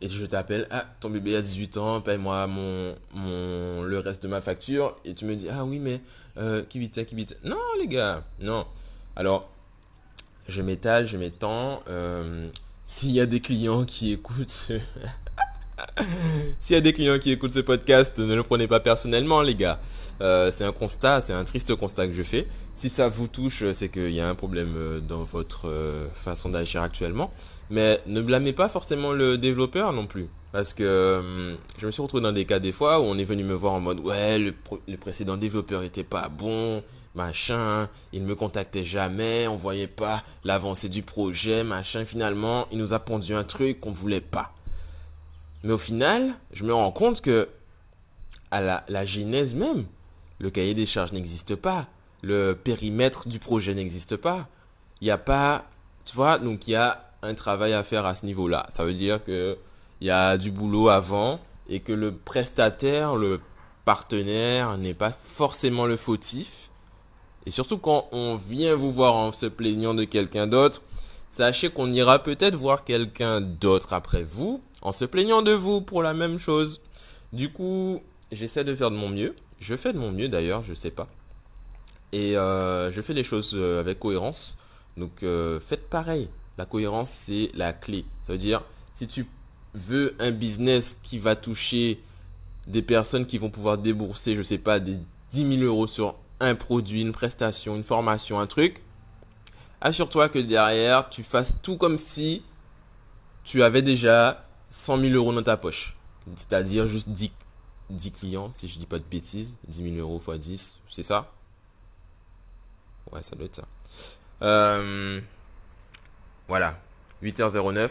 et 0.01 0.09
je 0.09 0.25
t'appelle, 0.25 0.67
ah, 0.69 0.85
ton 0.99 1.09
bébé 1.09 1.35
a 1.35 1.41
18 1.41 1.77
ans, 1.77 2.01
paye-moi 2.01 2.45
mon, 2.47 2.95
mon, 3.13 3.83
le 3.83 3.99
reste 3.99 4.21
de 4.23 4.27
ma 4.27 4.41
facture. 4.41 4.97
Et 5.05 5.13
tu 5.13 5.25
me 5.25 5.35
dis, 5.35 5.47
ah 5.49 5.65
oui, 5.65 5.79
mais, 5.79 6.01
euh, 6.37 6.63
qui 6.63 6.79
vite, 6.79 7.03
qui 7.05 7.15
vite. 7.15 7.37
Non, 7.43 7.57
les 7.79 7.87
gars, 7.87 8.23
non. 8.39 8.65
Alors, 9.17 9.49
je 10.47 10.61
m'étale, 10.61 11.07
je 11.07 11.17
m'étends. 11.17 11.81
Euh, 11.89 12.49
s'il 12.85 13.09
y 13.09 13.19
a 13.19 13.25
des 13.25 13.39
clients 13.39 13.83
qui 13.83 14.13
écoutent, 14.13 14.71
s'il 16.59 16.79
des 16.83 16.93
clients 16.93 17.17
qui 17.17 17.31
écoutent 17.31 17.55
ce 17.55 17.61
podcast, 17.61 18.19
ne 18.19 18.35
le 18.35 18.43
prenez 18.43 18.67
pas 18.67 18.79
personnellement, 18.79 19.41
les 19.41 19.55
gars. 19.55 19.79
Euh, 20.21 20.51
c'est 20.51 20.65
un 20.65 20.71
constat, 20.71 21.21
c'est 21.21 21.33
un 21.33 21.45
triste 21.45 21.73
constat 21.73 22.07
que 22.07 22.13
je 22.13 22.21
fais. 22.21 22.45
Si 22.75 22.89
ça 22.89 23.09
vous 23.09 23.27
touche, 23.27 23.63
c'est 23.73 23.89
qu'il 23.89 24.11
y 24.11 24.21
a 24.21 24.29
un 24.29 24.35
problème 24.35 24.75
euh, 24.77 24.99
dans 24.99 25.23
votre 25.23 25.67
façon 26.13 26.49
d'agir 26.49 26.83
actuellement. 26.83 27.33
Mais 27.71 27.99
ne 28.05 28.21
blâmez 28.21 28.53
pas 28.53 28.69
forcément 28.69 29.13
le 29.13 29.39
développeur 29.39 29.93
non 29.93 30.05
plus. 30.05 30.27
Parce 30.51 30.73
que 30.73 31.55
je 31.79 31.87
me 31.87 31.91
suis 31.91 32.03
retrouvé 32.03 32.21
dans 32.21 32.31
des 32.31 32.45
cas 32.45 32.59
des 32.59 32.71
fois 32.71 32.99
où 32.99 33.05
on 33.05 33.17
est 33.17 33.25
venu 33.25 33.43
me 33.43 33.55
voir 33.55 33.73
en 33.73 33.79
mode 33.79 33.99
ouais 33.99 34.39
le, 34.39 34.53
le 34.87 34.97
précédent 34.97 35.37
développeur 35.37 35.83
était 35.83 36.05
pas 36.05 36.29
bon, 36.29 36.81
machin, 37.17 37.89
il 38.13 38.21
ne 38.21 38.27
me 38.27 38.35
contactait 38.35 38.85
jamais, 38.85 39.47
on 39.47 39.55
voyait 39.55 39.87
pas 39.87 40.23
l'avancée 40.45 40.87
du 40.87 41.01
projet, 41.01 41.63
machin. 41.63 42.05
Finalement, 42.05 42.67
il 42.71 42.77
nous 42.77 42.93
a 42.93 42.99
pondu 42.99 43.33
un 43.33 43.43
truc 43.43 43.81
qu'on 43.81 43.91
voulait 43.91 44.21
pas. 44.21 44.53
Mais 45.63 45.73
au 45.73 45.77
final, 45.77 46.33
je 46.53 46.63
me 46.63 46.73
rends 46.73 46.91
compte 46.91 47.21
que 47.21 47.49
à 48.51 48.61
la, 48.61 48.85
la 48.87 49.05
genèse 49.05 49.55
même, 49.55 49.85
le 50.39 50.49
cahier 50.49 50.75
des 50.75 50.85
charges 50.85 51.11
n'existe 51.11 51.55
pas, 51.55 51.87
le 52.21 52.53
périmètre 52.53 53.27
du 53.27 53.39
projet 53.39 53.73
n'existe 53.73 54.15
pas. 54.15 54.47
Il 55.01 55.05
n'y 55.05 55.11
a 55.11 55.17
pas, 55.17 55.65
tu 56.05 56.15
vois, 56.15 56.37
donc 56.37 56.67
il 56.67 56.71
y 56.71 56.75
a 56.75 57.03
un 57.23 57.33
travail 57.33 57.73
à 57.73 57.83
faire 57.83 58.05
à 58.05 58.15
ce 58.15 58.25
niveau-là. 58.25 58.67
Ça 58.71 58.85
veut 58.85 58.93
dire 58.93 59.23
que 59.23 59.57
il 59.99 60.07
y 60.07 60.11
a 60.11 60.37
du 60.37 60.51
boulot 60.51 60.89
avant 60.89 61.39
et 61.67 61.79
que 61.79 61.91
le 61.91 62.13
prestataire, 62.13 63.15
le 63.15 63.41
partenaire 63.85 64.77
n'est 64.77 64.93
pas 64.93 65.11
forcément 65.11 65.87
le 65.87 65.97
fautif. 65.97 66.69
Et 67.47 67.51
surtout 67.51 67.77
quand 67.77 68.09
on 68.11 68.35
vient 68.35 68.75
vous 68.75 68.91
voir 68.91 69.15
en 69.15 69.31
se 69.31 69.45
plaignant 69.45 69.93
de 69.93 70.03
quelqu'un 70.03 70.47
d'autre, 70.47 70.81
sachez 71.29 71.69
qu'on 71.69 71.93
ira 71.93 72.19
peut-être 72.19 72.57
voir 72.57 72.83
quelqu'un 72.83 73.39
d'autre 73.39 73.93
après 73.93 74.23
vous 74.23 74.59
en 74.81 74.91
se 74.91 75.05
plaignant 75.05 75.41
de 75.41 75.53
vous 75.53 75.79
pour 75.79 76.03
la 76.03 76.13
même 76.13 76.39
chose. 76.39 76.81
Du 77.31 77.49
coup, 77.49 78.03
j'essaie 78.33 78.65
de 78.65 78.75
faire 78.75 78.91
de 78.91 78.97
mon 78.97 79.07
mieux. 79.07 79.33
Je 79.61 79.77
fais 79.77 79.93
de 79.93 79.97
mon 79.97 80.11
mieux 80.11 80.27
d'ailleurs, 80.27 80.61
je 80.61 80.73
sais 80.73 80.91
pas. 80.91 81.07
Et 82.11 82.35
euh, 82.35 82.91
je 82.91 82.99
fais 82.99 83.13
les 83.13 83.23
choses 83.23 83.53
euh, 83.55 83.79
avec 83.79 83.99
cohérence. 83.99 84.57
Donc 84.97 85.23
euh, 85.23 85.57
faites 85.61 85.89
pareil. 85.89 86.27
La 86.57 86.65
cohérence, 86.65 87.11
c'est 87.11 87.49
la 87.53 87.71
clé. 87.71 88.03
Ça 88.23 88.33
veut 88.33 88.39
dire, 88.39 88.61
si 88.93 89.07
tu 89.07 89.25
veux 89.73 90.17
un 90.19 90.31
business 90.31 90.97
qui 91.01 91.17
va 91.17 91.37
toucher 91.37 92.01
des 92.67 92.81
personnes 92.81 93.25
qui 93.25 93.37
vont 93.37 93.49
pouvoir 93.49 93.77
débourser, 93.77 94.35
je 94.35 94.41
sais 94.41 94.57
pas, 94.57 94.81
des 94.81 94.97
10 95.31 95.59
000 95.59 95.63
euros 95.63 95.87
sur 95.87 96.15
un 96.39 96.55
produit, 96.55 97.01
une 97.01 97.11
prestation, 97.11 97.75
une 97.75 97.83
formation, 97.83 98.39
un 98.39 98.47
truc, 98.47 98.83
assure-toi 99.81 100.29
que 100.29 100.39
derrière, 100.39 101.09
tu 101.09 101.23
fasses 101.23 101.55
tout 101.61 101.77
comme 101.77 101.97
si 101.97 102.43
tu 103.43 103.63
avais 103.63 103.81
déjà 103.81 104.45
100 104.71 104.99
000 104.99 105.13
euros 105.13 105.33
dans 105.33 105.43
ta 105.43 105.57
poche. 105.57 105.95
C'est-à-dire 106.35 106.87
juste 106.87 107.09
10, 107.09 107.31
10 107.89 108.11
clients, 108.11 108.51
si 108.51 108.67
je 108.67 108.77
dis 108.77 108.85
pas 108.85 108.99
de 108.99 109.03
bêtises. 109.03 109.55
10 109.67 109.95
000 109.95 109.95
euros 109.95 110.21
x 110.21 110.37
10, 110.37 110.79
c'est 110.89 111.03
ça? 111.03 111.31
Ouais, 113.11 113.23
ça 113.23 113.35
doit 113.35 113.45
être 113.45 113.55
ça. 113.55 113.67
Euh, 114.41 115.21
voilà. 116.47 116.77
8h09. 117.23 117.89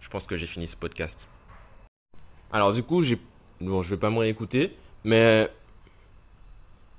Je 0.00 0.08
pense 0.08 0.26
que 0.26 0.36
j'ai 0.36 0.46
fini 0.46 0.66
ce 0.66 0.76
podcast. 0.76 1.26
Alors 2.52 2.72
du 2.72 2.82
coup, 2.82 3.02
j'ai... 3.02 3.20
Bon, 3.60 3.82
je 3.82 3.90
vais 3.90 4.00
pas 4.00 4.10
me 4.10 4.18
réécouter, 4.18 4.76
mais 5.04 5.50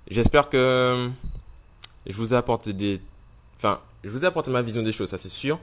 j'espère 0.09 0.49
que 0.49 1.09
je 2.07 2.13
vous 2.13 2.33
ai 2.33 2.37
apporté 2.37 2.73
des... 2.73 2.99
Enfin, 3.57 3.79
je 4.03 4.09
vous 4.09 4.23
ai 4.23 4.25
apporté 4.25 4.51
ma 4.51 4.61
vision 4.61 4.83
des 4.83 4.91
choses, 4.91 5.09
ça 5.09 5.17
c'est 5.17 5.29
sûr. 5.29 5.59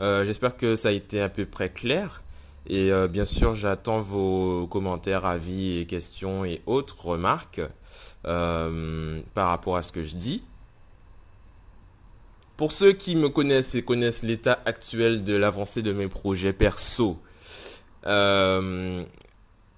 Euh, 0.00 0.26
j'espère 0.26 0.56
que 0.56 0.76
ça 0.76 0.88
a 0.88 0.92
été 0.92 1.22
à 1.22 1.28
peu 1.28 1.46
près 1.46 1.70
clair. 1.70 2.22
Et 2.68 2.90
euh, 2.90 3.06
bien 3.06 3.26
sûr, 3.26 3.54
j'attends 3.54 4.00
vos 4.00 4.66
commentaires, 4.66 5.24
avis 5.24 5.78
et 5.78 5.86
questions 5.86 6.44
et 6.44 6.60
autres 6.66 7.06
remarques 7.06 7.60
euh, 8.26 9.20
par 9.34 9.48
rapport 9.48 9.76
à 9.76 9.82
ce 9.82 9.92
que 9.92 10.04
je 10.04 10.16
dis. 10.16 10.42
Pour 12.56 12.72
ceux 12.72 12.92
qui 12.92 13.14
me 13.16 13.28
connaissent 13.28 13.74
et 13.74 13.82
connaissent 13.82 14.22
l'état 14.22 14.58
actuel 14.64 15.22
de 15.24 15.36
l'avancée 15.36 15.82
de 15.82 15.92
mes 15.92 16.08
projets 16.08 16.52
perso, 16.52 17.20
euh, 18.06 19.04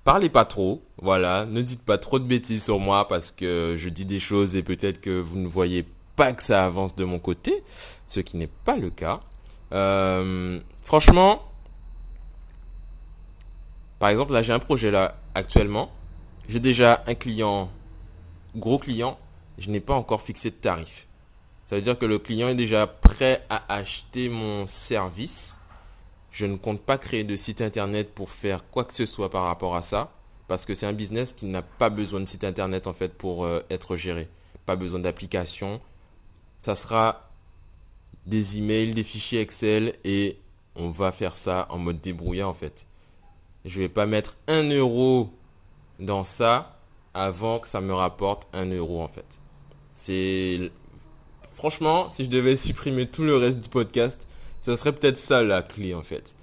parlez 0.09 0.31
pas 0.31 0.47
trop, 0.47 0.81
voilà, 1.03 1.45
ne 1.45 1.61
dites 1.61 1.83
pas 1.83 1.99
trop 1.99 2.19
de 2.19 2.25
bêtises 2.25 2.65
sur 2.65 2.81
moi 2.81 3.07
parce 3.09 3.31
que 3.31 3.77
je 3.79 3.91
dis 3.91 4.07
des 4.07 4.21
choses 4.21 4.57
et 4.57 4.63
peut-être 4.63 5.03
que 5.03 5.11
vous 5.11 5.37
ne 5.37 5.47
voyez 5.47 5.85
pas 6.17 6.33
que 6.33 6.43
ça 6.43 6.65
avance 6.65 6.97
de 6.97 7.05
mon 7.05 7.19
côté, 7.19 7.63
ce 8.07 8.21
qui 8.21 8.39
n'est 8.39 8.49
pas 8.65 8.79
le 8.79 8.89
cas. 8.89 9.21
Euh, 9.73 10.61
franchement, 10.83 11.43
par 13.99 14.09
exemple, 14.09 14.33
là 14.33 14.43
j'ai 14.43 14.55
un 14.55 14.59
projet 14.59 14.91
là 14.91 15.15
actuellement, 15.35 15.93
j'ai 16.49 16.59
déjà 16.59 17.05
un 17.07 17.15
client, 17.15 17.71
gros 18.57 18.79
client, 18.79 19.19
je 19.59 19.69
n'ai 19.69 19.81
pas 19.81 19.93
encore 19.93 20.23
fixé 20.23 20.49
de 20.49 20.55
tarif. 20.57 21.07
Ça 21.67 21.77
veut 21.77 21.83
dire 21.83 21.99
que 21.99 22.07
le 22.07 22.19
client 22.19 22.49
est 22.49 22.55
déjà 22.55 22.87
prêt 22.87 23.45
à 23.51 23.63
acheter 23.75 24.31
mon 24.31 24.67
service. 24.67 25.59
Je 26.31 26.47
ne 26.47 26.57
compte 26.57 26.81
pas 26.81 26.99
créer 26.99 27.25
de 27.25 27.37
site 27.37 27.61
internet 27.61 28.13
pour 28.15 28.31
faire 28.31 28.69
quoi 28.71 28.85
que 28.85 28.95
ce 28.95 29.07
soit 29.07 29.31
par 29.31 29.45
rapport 29.45 29.77
à 29.77 29.83
ça. 29.83 30.13
Parce 30.47 30.67
que 30.67 30.75
c'est 30.75 30.87
un 30.87 30.93
business 30.93 31.33
qui 31.33 31.47
n'a 31.47 31.63
pas 31.63 31.91
besoin 31.91 32.21
de 32.21 32.27
site 32.27 32.45
internet 32.45 32.87
en 32.87 32.93
fait 32.93 33.13
pour 33.13 33.45
euh, 33.45 33.61
être 33.71 33.97
géré. 33.97 34.29
Pas 34.67 34.77
besoin 34.77 35.01
d'application. 35.01 35.81
Ça 36.63 36.75
sera 36.75 37.29
des 38.27 38.59
emails, 38.59 38.95
des 38.95 39.05
fichiers 39.05 39.41
Excel 39.41 39.95
et 40.05 40.37
on 40.77 40.91
va 40.91 41.13
faire 41.13 41.37
ça 41.37 41.67
en 41.71 41.79
mode 41.79 42.01
débrouillard 42.01 42.49
en 42.49 42.55
fait. 42.55 42.87
Je 43.65 43.81
vais 43.81 43.89
pas 43.89 44.07
mettre 44.07 44.37
un 44.47 44.65
euro 44.71 45.31
dans 45.99 46.25
ça 46.25 46.77
avant 47.15 47.59
que 47.59 47.69
ça 47.69 47.81
me 47.81 47.93
rapporte 47.93 48.47
un 48.53 48.67
euro 48.67 49.03
en 49.03 49.09
fait. 49.09 49.41
C'est 49.91 50.71
Franchement, 51.59 52.09
si 52.09 52.25
je 52.25 52.31
devais 52.31 52.57
supprimer 52.69 53.09
tout 53.09 53.25
le 53.25 53.37
reste 53.37 53.59
du 53.59 53.69
podcast, 53.69 54.29
ça 54.61 54.77
serait 54.77 54.93
peut-être 54.93 55.17
ça 55.17 55.43
la 55.43 55.63
clé 55.63 55.95
en 55.95 56.03
fait. 56.03 56.35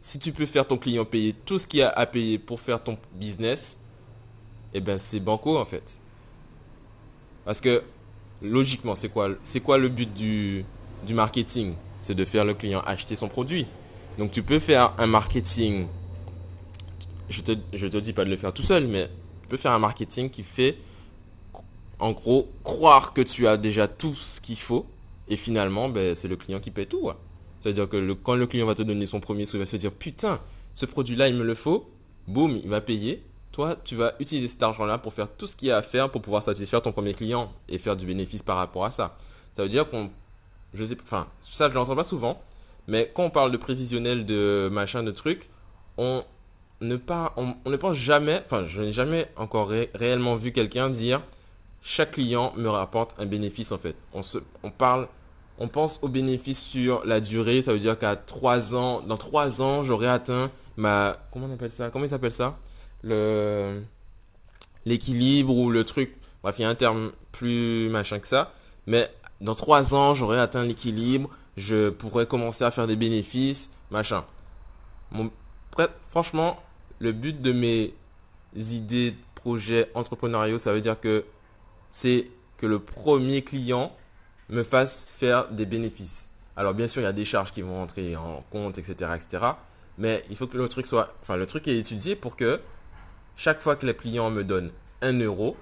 Si 0.00 0.18
tu 0.18 0.32
peux 0.32 0.46
faire 0.46 0.66
ton 0.66 0.76
client 0.76 1.04
payer 1.04 1.32
tout 1.32 1.58
ce 1.58 1.66
qu'il 1.66 1.82
a 1.82 1.90
à 1.90 2.06
payer 2.06 2.38
pour 2.38 2.60
faire 2.60 2.82
ton 2.82 2.96
business, 3.14 3.78
eh 4.74 4.80
ben 4.80 4.98
c'est 4.98 5.20
banco 5.20 5.58
en 5.58 5.64
fait. 5.64 5.98
Parce 7.44 7.60
que 7.60 7.82
logiquement, 8.42 8.94
c'est 8.94 9.08
quoi, 9.08 9.30
c'est 9.42 9.60
quoi 9.60 9.78
le 9.78 9.88
but 9.88 10.12
du, 10.12 10.64
du 11.06 11.14
marketing? 11.14 11.74
C'est 12.00 12.14
de 12.14 12.24
faire 12.24 12.44
le 12.44 12.54
client 12.54 12.80
acheter 12.80 13.16
son 13.16 13.28
produit. 13.28 13.66
Donc 14.18 14.30
tu 14.30 14.42
peux 14.42 14.58
faire 14.58 14.92
un 14.98 15.06
marketing. 15.06 15.86
Je 17.28 17.40
te, 17.40 17.52
je 17.72 17.86
te 17.86 17.96
dis 17.96 18.12
pas 18.12 18.24
de 18.24 18.30
le 18.30 18.36
faire 18.36 18.52
tout 18.52 18.62
seul, 18.62 18.86
mais 18.86 19.08
tu 19.42 19.48
peux 19.48 19.56
faire 19.56 19.72
un 19.72 19.78
marketing 19.78 20.30
qui 20.30 20.42
fait 20.42 20.76
en 21.98 22.12
gros, 22.12 22.48
croire 22.62 23.12
que 23.12 23.22
tu 23.22 23.46
as 23.46 23.56
déjà 23.56 23.88
tout 23.88 24.14
ce 24.14 24.40
qu'il 24.40 24.58
faut 24.58 24.86
et 25.28 25.36
finalement, 25.36 25.88
ben, 25.88 26.14
c'est 26.14 26.28
le 26.28 26.36
client 26.36 26.60
qui 26.60 26.70
paie 26.70 26.86
tout. 26.86 27.10
C'est-à-dire 27.60 27.88
que 27.88 28.12
quand 28.12 28.34
le 28.34 28.46
client 28.46 28.66
va 28.66 28.74
te 28.74 28.82
donner 28.82 29.06
son 29.06 29.20
premier 29.20 29.46
sou, 29.46 29.56
il 29.56 29.60
va 29.60 29.66
se 29.66 29.76
dire 29.76 29.92
putain, 29.92 30.40
ce 30.74 30.86
produit-là, 30.86 31.28
il 31.28 31.34
me 31.34 31.44
le 31.44 31.54
faut. 31.54 31.90
Boum, 32.28 32.60
il 32.62 32.68
va 32.68 32.80
payer. 32.80 33.22
Toi, 33.52 33.76
tu 33.84 33.96
vas 33.96 34.14
utiliser 34.20 34.48
cet 34.48 34.62
argent-là 34.62 34.98
pour 34.98 35.14
faire 35.14 35.28
tout 35.28 35.46
ce 35.46 35.56
qu'il 35.56 35.68
y 35.68 35.70
a 35.70 35.78
à 35.78 35.82
faire 35.82 36.10
pour 36.10 36.20
pouvoir 36.20 36.42
satisfaire 36.42 36.82
ton 36.82 36.92
premier 36.92 37.14
client 37.14 37.50
et 37.68 37.78
faire 37.78 37.96
du 37.96 38.04
bénéfice 38.04 38.42
par 38.42 38.56
rapport 38.56 38.84
à 38.84 38.90
ça. 38.90 39.16
Ça 39.54 39.62
veut 39.62 39.68
dire 39.68 39.88
qu'on, 39.88 40.10
je 40.74 40.84
sais, 40.84 40.96
enfin, 41.02 41.28
ça 41.42 41.70
je 41.70 41.74
l'entends 41.74 41.96
pas 41.96 42.04
souvent, 42.04 42.40
mais 42.86 43.10
quand 43.14 43.24
on 43.24 43.30
parle 43.30 43.50
de 43.50 43.56
prévisionnel, 43.56 44.26
de 44.26 44.68
machin, 44.70 45.02
de 45.02 45.10
trucs, 45.10 45.48
on 45.96 46.22
ne 46.82 46.98
on, 47.36 47.54
ne 47.64 47.76
pense 47.76 47.96
jamais, 47.96 48.42
enfin, 48.44 48.66
je 48.66 48.82
n'ai 48.82 48.92
jamais 48.92 49.26
encore 49.36 49.70
réellement 49.94 50.36
vu 50.36 50.52
quelqu'un 50.52 50.90
dire 50.90 51.22
chaque 51.88 52.10
client 52.10 52.52
me 52.56 52.68
rapporte 52.68 53.14
un 53.18 53.26
bénéfice 53.26 53.70
en 53.70 53.78
fait. 53.78 53.94
On, 54.12 54.24
se, 54.24 54.38
on 54.64 54.72
parle, 54.72 55.06
on 55.58 55.68
pense 55.68 56.00
au 56.02 56.08
bénéfice 56.08 56.60
sur 56.60 57.04
la 57.06 57.20
durée. 57.20 57.62
Ça 57.62 57.72
veut 57.72 57.78
dire 57.78 57.96
qu'à 57.96 58.16
3 58.16 58.74
ans, 58.74 59.02
dans 59.02 59.16
3 59.16 59.62
ans, 59.62 59.84
j'aurai 59.84 60.08
atteint 60.08 60.50
ma, 60.76 61.16
comment 61.32 61.46
on 61.46 61.54
appelle 61.54 61.70
ça? 61.70 61.90
Comment 61.90 62.04
il 62.04 62.10
s'appelle 62.10 62.32
ça? 62.32 62.58
Le, 63.04 63.82
l'équilibre 64.84 65.56
ou 65.56 65.70
le 65.70 65.84
truc. 65.84 66.16
Bref, 66.42 66.56
il 66.58 66.62
y 66.62 66.64
a 66.64 66.68
un 66.68 66.74
terme 66.74 67.12
plus 67.30 67.88
machin 67.88 68.18
que 68.18 68.26
ça. 68.26 68.52
Mais 68.88 69.08
dans 69.40 69.54
3 69.54 69.94
ans, 69.94 70.16
j'aurai 70.16 70.40
atteint 70.40 70.64
l'équilibre. 70.64 71.30
Je 71.56 71.90
pourrais 71.90 72.26
commencer 72.26 72.64
à 72.64 72.72
faire 72.72 72.88
des 72.88 72.96
bénéfices, 72.96 73.70
machin. 73.92 74.24
Mon, 75.12 75.30
franchement, 76.10 76.60
le 76.98 77.12
but 77.12 77.40
de 77.40 77.52
mes 77.52 77.94
idées, 78.56 79.14
projets 79.36 79.88
entrepreneuriaux, 79.94 80.58
ça 80.58 80.72
veut 80.72 80.80
dire 80.80 80.98
que 80.98 81.24
c'est 81.96 82.28
que 82.58 82.66
le 82.66 82.78
premier 82.78 83.40
client 83.40 83.90
me 84.50 84.62
fasse 84.64 85.14
faire 85.16 85.48
des 85.48 85.64
bénéfices. 85.64 86.30
Alors 86.54 86.74
bien 86.74 86.88
sûr, 86.88 87.00
il 87.00 87.06
y 87.06 87.08
a 87.08 87.12
des 87.14 87.24
charges 87.24 87.52
qui 87.52 87.62
vont 87.62 87.74
rentrer 87.74 88.16
en 88.16 88.42
compte, 88.50 88.76
etc., 88.76 89.12
etc. 89.14 89.44
Mais 89.96 90.22
il 90.28 90.36
faut 90.36 90.46
que 90.46 90.58
le 90.58 90.68
truc 90.68 90.86
soit, 90.86 91.14
enfin, 91.22 91.36
le 91.36 91.46
truc 91.46 91.66
est 91.68 91.78
étudié 91.78 92.14
pour 92.14 92.36
que 92.36 92.60
chaque 93.34 93.60
fois 93.60 93.76
que 93.76 93.86
le 93.86 93.94
client 93.94 94.28
me 94.28 94.44
donne 94.44 94.72
un 95.00 95.18
euro, 95.18 95.56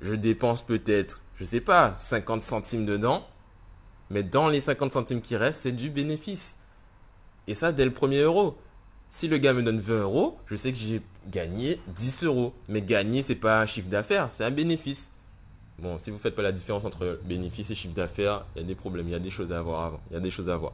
je 0.00 0.14
dépense 0.14 0.62
peut-être, 0.62 1.24
je 1.34 1.44
sais 1.44 1.60
pas, 1.60 1.96
50 1.98 2.44
centimes 2.44 2.86
dedans. 2.86 3.26
Mais 4.08 4.22
dans 4.22 4.46
les 4.46 4.60
50 4.60 4.92
centimes 4.92 5.20
qui 5.20 5.34
restent, 5.34 5.62
c'est 5.62 5.72
du 5.72 5.90
bénéfice. 5.90 6.58
Et 7.48 7.56
ça, 7.56 7.72
dès 7.72 7.84
le 7.84 7.92
premier 7.92 8.20
euro. 8.20 8.56
Si 9.08 9.26
le 9.26 9.38
gars 9.38 9.52
me 9.52 9.64
donne 9.64 9.80
20 9.80 10.02
euros, 10.02 10.38
je 10.46 10.54
sais 10.54 10.70
que 10.70 10.78
j'ai 10.78 11.02
gagné 11.26 11.80
10 11.88 12.22
euros. 12.22 12.54
Mais 12.68 12.82
gagner, 12.82 13.24
c'est 13.24 13.34
pas 13.34 13.60
un 13.60 13.66
chiffre 13.66 13.88
d'affaires, 13.88 14.30
c'est 14.30 14.44
un 14.44 14.52
bénéfice. 14.52 15.10
Bon, 15.82 15.98
si 15.98 16.10
vous 16.10 16.18
faites 16.18 16.34
pas 16.34 16.42
la 16.42 16.52
différence 16.52 16.84
entre 16.84 17.18
bénéfice 17.24 17.70
et 17.70 17.74
chiffre 17.74 17.94
d'affaires, 17.94 18.44
il 18.54 18.62
y 18.62 18.64
a 18.64 18.66
des 18.66 18.74
problèmes, 18.74 19.08
il 19.08 19.12
y 19.12 19.14
a 19.14 19.18
des 19.18 19.30
choses 19.30 19.52
à 19.52 19.62
voir 19.62 19.84
avant. 19.86 20.00
Il 20.10 20.14
y 20.14 20.16
a 20.16 20.20
des 20.20 20.30
choses 20.30 20.50
à 20.50 20.56
voir. 20.56 20.72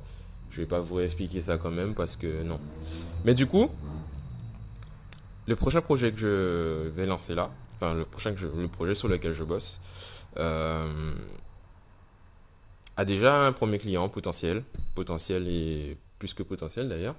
Je 0.51 0.63
vais 0.63 0.67
pas 0.67 0.81
vous 0.81 0.97
réexpliquer 0.97 1.43
ça 1.43 1.59
quand 1.59 1.71
même 1.71 1.95
parce 1.95 2.17
que 2.17 2.43
non. 2.43 2.59
Mais 3.25 3.35
du 3.35 3.47
coup, 3.47 3.71
le 5.47 5.55
prochain 5.55 5.81
projet 5.81 6.13
que 6.13 6.19
je 6.19 6.89
vais 6.89 7.07
lancer 7.07 7.35
là, 7.35 7.51
enfin 7.75 7.95
le 7.95 8.05
prochain 8.05 8.35
que 8.35 8.45
le 8.45 8.69
projet 8.69 8.95
sur 8.95 9.07
lequel 9.07 9.33
je 9.33 9.45
bosse, 9.45 9.81
euh, 10.39 10.87
a 12.97 13.05
déjà 13.05 13.47
un 13.47 13.53
premier 13.53 13.79
client 13.79 14.09
potentiel, 14.09 14.65
potentiel 14.95 15.47
et 15.47 15.97
plus 16.19 16.35
que 16.35 16.43
potentiel 16.43 16.89
d'ailleurs. 16.89 17.15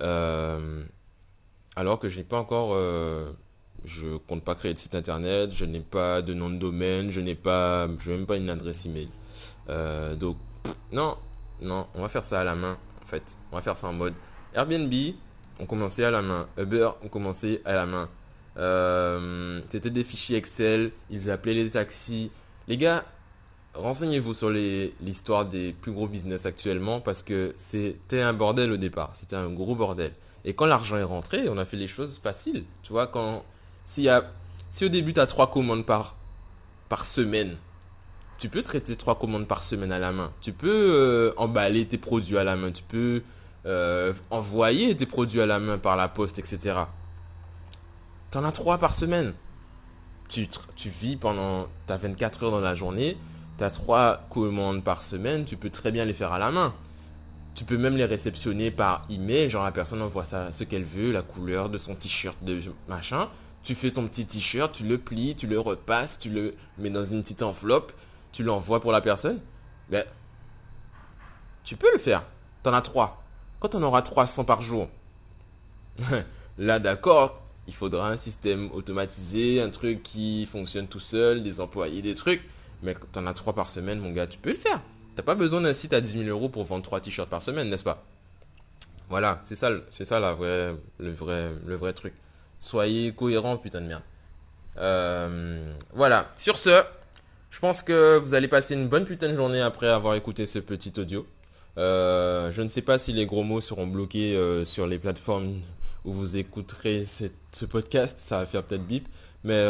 Euh, 0.00 0.84
alors 1.74 1.98
que 1.98 2.08
je 2.08 2.18
n'ai 2.18 2.24
pas 2.24 2.38
encore, 2.38 2.74
euh, 2.74 3.30
je 3.84 4.16
compte 4.26 4.42
pas 4.42 4.54
créer 4.54 4.74
de 4.74 4.78
site 4.78 4.94
internet, 4.94 5.50
je 5.52 5.64
n'ai 5.64 5.80
pas 5.80 6.22
de 6.22 6.34
nom 6.34 6.50
de 6.50 6.56
domaine, 6.56 7.10
je 7.10 7.20
n'ai 7.20 7.34
pas, 7.34 7.88
je 7.98 8.10
n'ai 8.10 8.16
même 8.16 8.26
pas 8.26 8.36
une 8.36 8.50
adresse 8.50 8.86
email. 8.86 9.08
Euh, 9.68 10.14
donc 10.14 10.36
non, 10.92 11.16
non, 11.60 11.86
on 11.94 12.02
va 12.02 12.08
faire 12.08 12.24
ça 12.24 12.40
à 12.40 12.44
la 12.44 12.54
main 12.54 12.76
en 13.02 13.06
fait. 13.06 13.38
On 13.52 13.56
va 13.56 13.62
faire 13.62 13.76
ça 13.76 13.88
en 13.88 13.92
mode 13.92 14.14
Airbnb, 14.54 14.92
on 15.60 15.66
commençait 15.66 16.04
à 16.04 16.10
la 16.10 16.22
main. 16.22 16.48
Uber, 16.58 16.90
on 17.02 17.08
commençait 17.08 17.62
à 17.64 17.74
la 17.74 17.86
main. 17.86 18.08
Euh, 18.56 19.60
c'était 19.70 19.90
des 19.90 20.04
fichiers 20.04 20.36
Excel, 20.36 20.90
ils 21.10 21.30
appelaient 21.30 21.54
les 21.54 21.70
taxis. 21.70 22.30
Les 22.66 22.76
gars, 22.76 23.04
renseignez-vous 23.74 24.34
sur 24.34 24.50
l'histoire 24.50 25.46
des 25.46 25.72
plus 25.72 25.92
gros 25.92 26.08
business 26.08 26.46
actuellement 26.46 27.00
parce 27.00 27.22
que 27.22 27.54
c'était 27.56 28.20
un 28.20 28.32
bordel 28.32 28.72
au 28.72 28.76
départ. 28.76 29.10
C'était 29.14 29.36
un 29.36 29.50
gros 29.50 29.74
bordel. 29.74 30.12
Et 30.44 30.54
quand 30.54 30.66
l'argent 30.66 30.96
est 30.96 31.04
rentré, 31.04 31.48
on 31.48 31.58
a 31.58 31.64
fait 31.64 31.76
les 31.76 31.88
choses 31.88 32.20
faciles. 32.22 32.64
Tu 32.82 32.92
vois, 32.92 33.06
quand, 33.06 33.44
si 34.70 34.84
au 34.84 34.88
début 34.88 35.14
tu 35.14 35.20
as 35.20 35.26
trois 35.26 35.50
commandes 35.50 35.84
par, 35.84 36.14
semaine, 37.04 37.56
tu 38.38 38.48
peux 38.48 38.62
traiter 38.62 38.96
trois 38.96 39.18
commandes 39.18 39.46
par 39.46 39.62
semaine 39.62 39.92
à 39.92 39.98
la 39.98 40.12
main. 40.12 40.30
Tu 40.40 40.52
peux 40.52 40.68
euh, 40.70 41.32
emballer 41.36 41.86
tes 41.86 41.98
produits 41.98 42.38
à 42.38 42.44
la 42.44 42.56
main. 42.56 42.70
Tu 42.70 42.82
peux 42.82 43.22
euh, 43.66 44.12
envoyer 44.30 44.96
tes 44.96 45.06
produits 45.06 45.40
à 45.40 45.46
la 45.46 45.58
main 45.58 45.78
par 45.78 45.96
la 45.96 46.08
poste, 46.08 46.38
etc. 46.38 46.80
Tu 48.30 48.38
en 48.38 48.44
as 48.44 48.52
trois 48.52 48.78
par 48.78 48.94
semaine. 48.94 49.34
Tu, 50.28 50.46
vis 50.84 51.16
pendant, 51.16 51.66
tu 51.86 51.92
as 51.92 51.96
24 51.96 52.44
heures 52.44 52.50
dans 52.50 52.60
la 52.60 52.74
journée 52.74 53.16
tu 53.58 53.64
as 53.64 53.70
trois 53.70 54.22
commandes 54.30 54.84
par 54.84 55.02
semaine, 55.02 55.44
tu 55.44 55.56
peux 55.56 55.70
très 55.70 55.90
bien 55.90 56.04
les 56.04 56.14
faire 56.14 56.32
à 56.32 56.38
la 56.38 56.50
main. 56.50 56.72
Tu 57.54 57.64
peux 57.64 57.76
même 57.76 57.96
les 57.96 58.04
réceptionner 58.04 58.70
par 58.70 59.04
email, 59.10 59.50
genre 59.50 59.64
la 59.64 59.72
personne 59.72 60.00
envoie 60.00 60.24
ça, 60.24 60.52
ce 60.52 60.62
qu'elle 60.62 60.84
veut, 60.84 61.10
la 61.10 61.22
couleur 61.22 61.68
de 61.68 61.76
son 61.76 61.96
t-shirt, 61.96 62.36
de 62.42 62.60
machin. 62.88 63.28
Tu 63.68 63.74
fais 63.74 63.90
ton 63.90 64.08
petit 64.08 64.24
t-shirt, 64.24 64.72
tu 64.72 64.84
le 64.84 64.96
plies, 64.96 65.34
tu 65.36 65.46
le 65.46 65.60
repasses, 65.60 66.18
tu 66.18 66.30
le 66.30 66.54
mets 66.78 66.88
dans 66.88 67.04
une 67.04 67.20
petite 67.20 67.42
enveloppe, 67.42 67.92
tu 68.32 68.42
l'envoies 68.42 68.80
pour 68.80 68.92
la 68.92 69.02
personne. 69.02 69.40
Ben, 69.90 70.06
tu 71.64 71.76
peux 71.76 71.92
le 71.92 71.98
faire. 71.98 72.24
Tu 72.62 72.70
en 72.70 72.72
as 72.72 72.80
trois. 72.80 73.22
Quand 73.60 73.74
on 73.74 73.82
aura 73.82 74.00
300 74.00 74.44
par 74.44 74.62
jour, 74.62 74.88
là 76.58 76.78
d'accord, 76.78 77.42
il 77.66 77.74
faudra 77.74 78.08
un 78.08 78.16
système 78.16 78.72
automatisé, 78.72 79.60
un 79.60 79.68
truc 79.68 80.02
qui 80.02 80.46
fonctionne 80.46 80.88
tout 80.88 80.98
seul, 80.98 81.42
des 81.42 81.60
employés, 81.60 82.00
des 82.00 82.14
trucs. 82.14 82.48
Mais 82.82 82.94
tu 82.94 83.18
en 83.18 83.26
as 83.26 83.34
3 83.34 83.52
par 83.52 83.68
semaine, 83.68 83.98
mon 83.98 84.12
gars, 84.12 84.26
tu 84.26 84.38
peux 84.38 84.52
le 84.52 84.56
faire. 84.56 84.80
T'as 85.14 85.22
pas 85.22 85.34
besoin 85.34 85.60
d'un 85.60 85.74
site 85.74 85.92
à 85.92 86.00
10 86.00 86.24
000 86.24 86.24
euros 86.30 86.48
pour 86.48 86.64
vendre 86.64 86.84
3 86.84 87.00
t-shirts 87.02 87.28
par 87.28 87.42
semaine, 87.42 87.68
n'est-ce 87.68 87.84
pas? 87.84 88.02
Voilà, 89.10 89.42
c'est 89.44 89.56
ça, 89.56 89.70
c'est 89.90 90.06
ça 90.06 90.20
la 90.20 90.32
vraie, 90.32 90.74
le, 90.96 91.10
vrai, 91.12 91.52
le 91.66 91.76
vrai 91.76 91.92
truc. 91.92 92.14
Soyez 92.58 93.12
cohérent, 93.12 93.56
putain 93.56 93.80
de 93.80 93.86
merde. 93.86 94.02
Euh, 94.78 95.72
voilà, 95.92 96.30
sur 96.36 96.58
ce, 96.58 96.82
je 97.50 97.60
pense 97.60 97.82
que 97.82 98.18
vous 98.18 98.34
allez 98.34 98.48
passer 98.48 98.74
une 98.74 98.88
bonne 98.88 99.04
putain 99.04 99.28
de 99.28 99.36
journée 99.36 99.60
après 99.60 99.88
avoir 99.88 100.14
écouté 100.14 100.46
ce 100.46 100.58
petit 100.58 100.92
audio. 100.98 101.26
Euh, 101.78 102.50
je 102.52 102.62
ne 102.62 102.68
sais 102.68 102.82
pas 102.82 102.98
si 102.98 103.12
les 103.12 103.26
gros 103.26 103.44
mots 103.44 103.60
seront 103.60 103.86
bloqués 103.86 104.36
euh, 104.36 104.64
sur 104.64 104.86
les 104.86 104.98
plateformes 104.98 105.60
où 106.04 106.12
vous 106.12 106.36
écouterez 106.36 107.04
ce 107.04 107.64
podcast. 107.64 108.18
Ça 108.18 108.38
va 108.38 108.46
faire 108.46 108.64
peut-être 108.64 108.86
bip. 108.86 109.06
Mais 109.44 109.64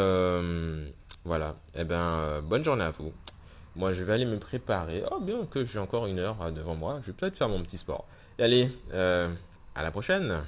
voilà. 1.24 1.56
Eh 1.74 1.84
bien, 1.84 2.40
bonne 2.42 2.64
journée 2.64 2.84
à 2.84 2.90
vous. 2.90 3.12
Moi, 3.76 3.92
je 3.92 4.02
vais 4.02 4.14
aller 4.14 4.24
me 4.24 4.38
préparer. 4.38 5.02
Oh, 5.10 5.20
bien 5.20 5.44
que 5.50 5.64
j'ai 5.64 5.78
encore 5.78 6.06
une 6.06 6.18
heure 6.18 6.50
devant 6.52 6.74
moi. 6.74 7.00
Je 7.02 7.08
vais 7.08 7.12
peut-être 7.12 7.36
faire 7.36 7.48
mon 7.48 7.62
petit 7.62 7.78
sport. 7.78 8.06
Et 8.38 8.44
allez, 8.44 8.70
à 8.92 9.82
la 9.82 9.90
prochaine. 9.90 10.42